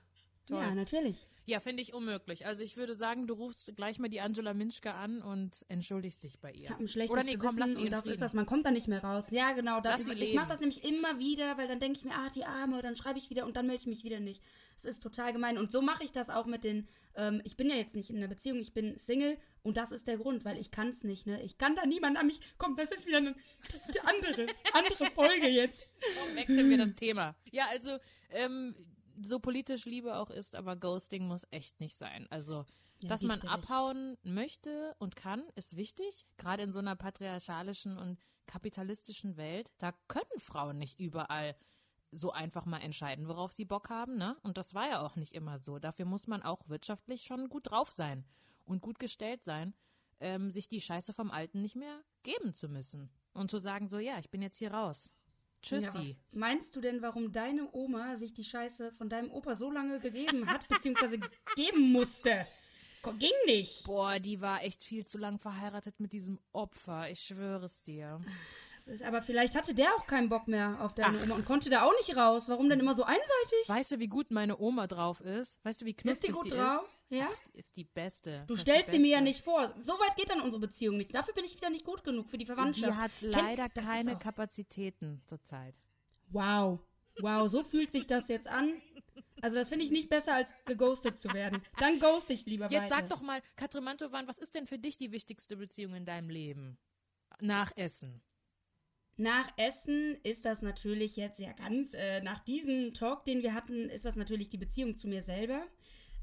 [0.49, 1.27] Ja, natürlich.
[1.47, 2.45] Ja, finde ich unmöglich.
[2.45, 6.39] Also ich würde sagen, du rufst gleich mal die Angela Minschke an und entschuldigst dich
[6.39, 6.63] bei ihr.
[6.63, 8.13] Ich habe ein schlechtes Oder nee, komm, Gewissen lass sie und das Frieden.
[8.13, 8.33] ist das.
[8.33, 9.27] Man kommt da nicht mehr raus.
[9.29, 9.79] Ja, genau.
[9.79, 10.35] Da, ich leben.
[10.35, 13.19] mache das nämlich immer wieder, weil dann denke ich mir, ah, die Arme, dann schreibe
[13.19, 14.41] ich wieder und dann melde ich mich wieder nicht.
[14.75, 15.57] Das ist total gemein.
[15.57, 18.17] Und so mache ich das auch mit den, ähm, ich bin ja jetzt nicht in
[18.17, 21.27] einer Beziehung, ich bin Single und das ist der Grund, weil ich kann es nicht,
[21.27, 21.41] ne?
[21.43, 23.35] Ich kann da niemand an mich, komm, das ist wieder eine,
[23.93, 25.83] die andere, andere Folge jetzt.
[26.19, 27.35] Komm, wechseln wir das Thema.
[27.51, 27.97] Ja, also,
[28.31, 28.75] ähm,
[29.27, 32.27] so politisch Liebe auch ist, aber Ghosting muss echt nicht sein.
[32.29, 32.65] Also,
[33.01, 33.53] Ja, dass man dir recht.
[33.53, 36.25] abhauen möchte und kann, ist wichtig.
[36.37, 41.55] Gerade in so einer patriarchalischen und kapitalistischen Welt, da können Frauen nicht überall
[42.11, 44.37] so einfach mal entscheiden, worauf sie Bock haben, ne?
[44.43, 45.79] Und das war ja auch nicht immer so.
[45.79, 48.23] Dafür muss man auch wirtschaftlich schon gut drauf sein
[48.63, 49.73] und gut gestellt sein,
[50.21, 53.09] ähm, sich die Scheiße vom Alten nicht mehr geben zu müssen.
[53.33, 55.09] Und zu sagen, so, ja, ich bin jetzt hier raus.
[55.69, 56.15] Ja, Tschüssi.
[56.15, 59.99] was meinst du denn, warum deine Oma sich die Scheiße von deinem Opa so lange
[59.99, 61.19] gegeben hat, beziehungsweise
[61.55, 62.47] geben musste?
[63.19, 63.83] Ging nicht.
[63.85, 67.09] Boah, die war echt viel zu lang verheiratet mit diesem Opfer.
[67.11, 68.19] Ich schwöre es dir.
[68.85, 71.71] Das ist, aber vielleicht hatte der auch keinen Bock mehr auf deine Oma und konnte
[71.71, 72.49] da auch nicht raus.
[72.49, 73.67] Warum denn immer so einseitig?
[73.67, 75.63] Weißt du, wie gut meine Oma drauf ist?
[75.65, 76.99] Weißt du, wie knusprig Ist die gut drauf?
[77.09, 77.29] Ja?
[77.31, 78.43] Ach, die ist die Beste.
[78.45, 79.73] Du Das ist stellst die sie mir ja nicht vor.
[79.81, 81.15] So weit geht dann unsere Beziehung nicht.
[81.15, 83.21] Dafür bin ich wieder nicht gut genug für die Verwandtschaft.
[83.21, 85.73] Die hat leider ist keine Kapazitäten zurzeit.
[86.29, 86.79] Wow.
[87.21, 88.81] Wow, so fühlt sich das jetzt an.
[89.41, 91.61] Also das finde ich nicht besser, als geghostet zu werden.
[91.79, 92.95] Dann ghost ich lieber Jetzt weiter.
[92.95, 96.29] sag doch mal, Katrin Mantowan, was ist denn für dich die wichtigste Beziehung in deinem
[96.29, 96.77] Leben?
[97.39, 98.21] Nach Essen.
[99.17, 103.87] Nach Essen ist das natürlich jetzt ja ganz, äh, nach diesem Talk, den wir hatten,
[103.87, 105.65] ist das natürlich die Beziehung zu mir selber,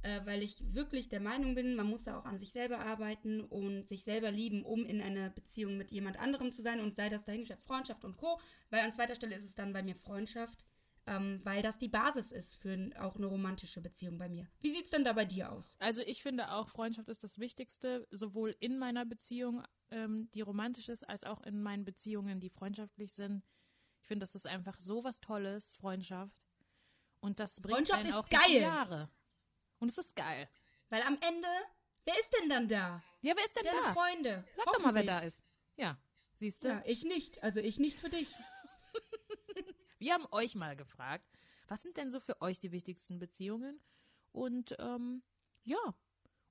[0.03, 3.41] äh, weil ich wirklich der Meinung bin, man muss ja auch an sich selber arbeiten
[3.41, 7.09] und sich selber lieben, um in einer Beziehung mit jemand anderem zu sein und sei
[7.09, 8.39] das dahingestellt Freundschaft und Co.,
[8.69, 10.67] weil an zweiter Stelle ist es dann bei mir Freundschaft,
[11.07, 14.49] ähm, weil das die Basis ist für auch eine romantische Beziehung bei mir.
[14.61, 15.77] Wie sieht's denn da bei dir aus?
[15.79, 20.89] Also ich finde auch, Freundschaft ist das Wichtigste, sowohl in meiner Beziehung, ähm, die romantisch
[20.89, 23.43] ist, als auch in meinen Beziehungen, die freundschaftlich sind.
[24.01, 26.37] Ich finde, das ist einfach so was Tolles, Freundschaft.
[27.21, 28.61] Und das bringt Freundschaft einen ist auch geil.
[28.61, 29.11] Jahre.
[29.79, 30.49] Und es ist geil.
[30.89, 31.49] Weil am Ende,
[32.05, 33.03] wer ist denn dann da?
[33.23, 33.93] Ja, wer ist denn Deine da?
[33.93, 34.45] Freunde.
[34.55, 35.41] Sag doch mal, wer da ist.
[35.77, 35.99] Ja,
[36.35, 36.69] siehst du?
[36.69, 37.43] Ja, ich nicht.
[37.43, 38.35] Also ich nicht für dich.
[40.03, 41.25] Wir haben euch mal gefragt,
[41.69, 43.79] was sind denn so für euch die wichtigsten Beziehungen?
[44.33, 45.23] Und ähm,
[45.63, 45.79] ja,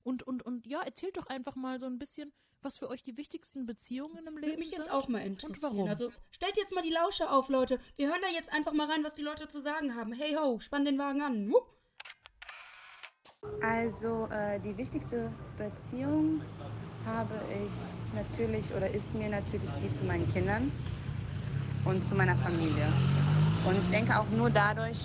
[0.04, 2.32] und, und, und ja, erzählt doch einfach mal so ein bisschen,
[2.62, 4.94] was für euch die wichtigsten Beziehungen im Leben Würde mich jetzt sind.
[4.94, 5.70] auch mal interessieren.
[5.70, 5.90] Und warum?
[5.90, 7.78] Also stellt jetzt mal die Lauscher auf, Leute.
[7.96, 10.14] Wir hören da jetzt einfach mal rein, was die Leute zu sagen haben.
[10.14, 11.52] Hey ho, spann den Wagen an.
[11.52, 11.60] Wuh.
[13.60, 16.40] Also äh, die wichtigste Beziehung
[17.04, 20.72] habe ich natürlich oder ist mir natürlich die zu meinen Kindern
[21.84, 22.90] und zu meiner Familie.
[23.64, 24.98] Und ich denke auch nur dadurch,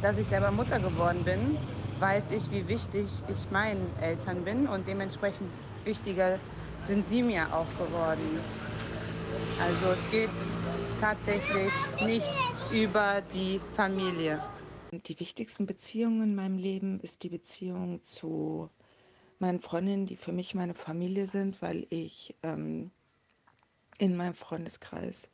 [0.00, 1.56] dass ich selber Mutter geworden bin,
[2.00, 5.48] weiß ich, wie wichtig ich meinen Eltern bin und dementsprechend
[5.84, 6.38] wichtiger
[6.84, 8.40] sind sie mir auch geworden.
[9.60, 10.30] Also es geht
[11.00, 11.72] tatsächlich
[12.04, 12.30] nichts
[12.72, 14.42] über die Familie.
[14.90, 18.68] Die wichtigsten Beziehungen in meinem Leben ist die Beziehung zu
[19.38, 22.90] meinen Freundinnen, die für mich meine Familie sind, weil ich ähm,
[23.98, 25.30] in meinem Freundeskreis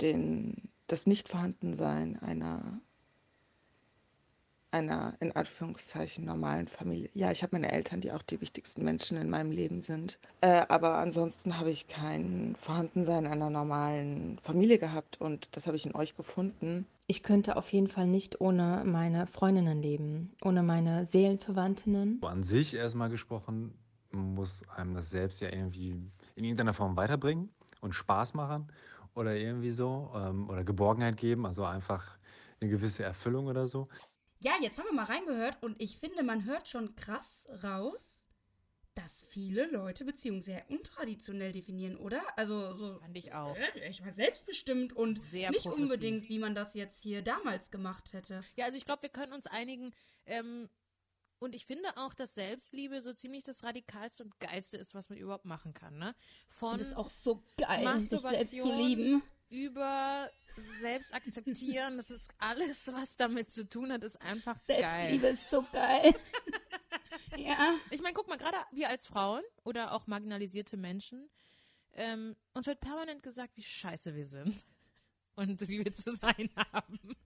[0.00, 2.78] den, das Nichtvorhandensein einer,
[4.70, 7.08] einer in Anführungszeichen normalen Familie.
[7.14, 10.18] Ja, ich habe meine Eltern, die auch die wichtigsten Menschen in meinem Leben sind.
[10.42, 15.86] Äh, aber ansonsten habe ich kein Vorhandensein einer normalen Familie gehabt und das habe ich
[15.86, 16.86] in euch gefunden.
[17.06, 22.22] Ich könnte auf jeden Fall nicht ohne meine Freundinnen leben, ohne meine Seelenverwandtinnen.
[22.22, 23.74] An sich erstmal gesprochen,
[24.12, 25.96] muss einem das selbst ja irgendwie
[26.34, 27.48] in irgendeiner Form weiterbringen
[27.80, 28.70] und Spaß machen
[29.14, 32.18] oder irgendwie so ähm, oder Geborgenheit geben, also einfach
[32.60, 33.88] eine gewisse Erfüllung oder so.
[34.40, 38.28] Ja, jetzt haben wir mal reingehört und ich finde, man hört schon krass raus,
[38.94, 42.20] dass viele Leute Beziehungen sehr untraditionell definieren, oder?
[42.36, 42.98] Also so.
[42.98, 43.56] Fand ich auch.
[43.56, 45.82] Äh, Ich war selbstbestimmt und Sehr nicht progressiv.
[45.84, 48.42] unbedingt, wie man das jetzt hier damals gemacht hätte.
[48.56, 49.94] Ja, also ich glaube, wir können uns einigen.
[50.26, 50.68] Ähm,
[51.42, 55.18] und ich finde auch, dass Selbstliebe so ziemlich das radikalste und geilste ist, was man
[55.18, 55.98] überhaupt machen kann.
[55.98, 56.14] Ne?
[56.48, 59.22] Von finde es auch so geil, sich selbst zu lieben.
[59.50, 60.30] Über
[60.80, 65.34] selbst akzeptieren, das ist alles, was damit zu tun hat, ist einfach Selbstliebe geil.
[65.34, 66.14] ist so geil.
[67.36, 67.74] ja.
[67.90, 71.28] Ich meine, guck mal, gerade wir als Frauen oder auch marginalisierte Menschen,
[71.94, 74.64] ähm, uns wird permanent gesagt, wie scheiße wir sind
[75.34, 77.16] und wie wir zu sein haben.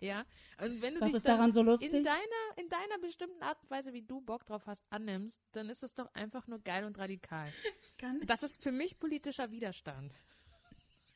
[0.00, 0.24] Ja,
[0.62, 1.92] und wenn du Was dich daran so lustig?
[1.92, 2.22] in deiner
[2.56, 5.92] in deiner bestimmten Art und Weise, wie du Bock drauf hast, annimmst, dann ist das
[5.94, 7.50] doch einfach nur geil und radikal.
[7.98, 10.14] Kann- Das ist für mich politischer Widerstand.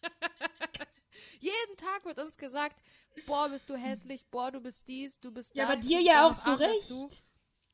[1.41, 2.81] Jeden Tag wird uns gesagt,
[3.27, 5.73] boah, bist du hässlich, boah, du bist dies, du bist Ja, das.
[5.75, 6.83] aber dir du ja auch zu Recht.
[6.83, 7.09] dazu.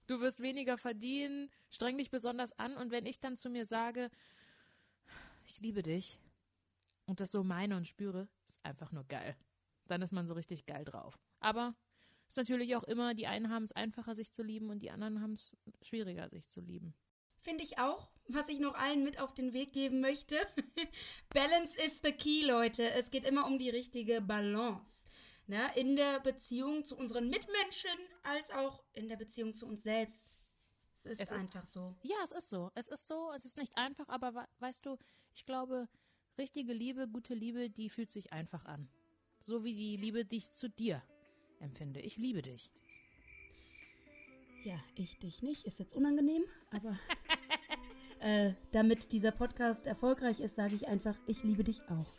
[0.07, 2.77] Du wirst weniger verdienen, streng dich besonders an.
[2.79, 4.11] Und wenn ich dann zu mir sage,
[5.45, 6.19] ich liebe dich
[7.07, 9.37] und das so meine und spüre, ist einfach nur geil.
[9.89, 11.19] Dann ist man so richtig geil drauf.
[11.41, 11.75] Aber
[12.29, 15.21] ist natürlich auch immer, die einen haben es einfacher, sich zu lieben und die anderen
[15.21, 16.95] haben es schwieriger, sich zu lieben.
[17.41, 20.37] Finde ich auch, was ich noch allen mit auf den Weg geben möchte.
[21.33, 22.91] Balance is the key, Leute.
[22.91, 25.09] Es geht immer um die richtige Balance.
[25.47, 25.71] Ne?
[25.77, 30.27] In der Beziehung zu unseren Mitmenschen als auch in der Beziehung zu uns selbst.
[30.97, 31.97] Es ist Es ist- einfach so.
[32.03, 32.71] Ja, es ist so.
[32.75, 33.33] Es ist so.
[33.35, 34.99] Es ist nicht einfach, aber weißt du,
[35.33, 35.89] ich glaube,
[36.37, 38.91] richtige Liebe, gute Liebe, die fühlt sich einfach an.
[39.49, 41.03] So wie die Liebe, die ich zu dir
[41.59, 42.01] empfinde.
[42.01, 42.71] Ich liebe dich.
[44.63, 45.65] Ja, ich dich nicht.
[45.65, 46.99] Ist jetzt unangenehm, aber
[48.21, 52.13] äh, damit dieser Podcast erfolgreich ist, sage ich einfach, ich liebe dich auch.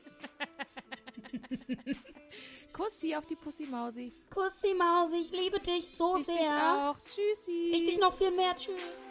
[2.73, 4.11] Kussi auf die Pussy Mausi.
[4.34, 6.36] Kussi Mausi, ich liebe dich so Ich sehr.
[6.36, 6.97] dich auch.
[7.05, 7.73] Tschüssi.
[7.73, 8.55] Ich dich noch viel mehr.
[8.55, 9.07] Tschüss.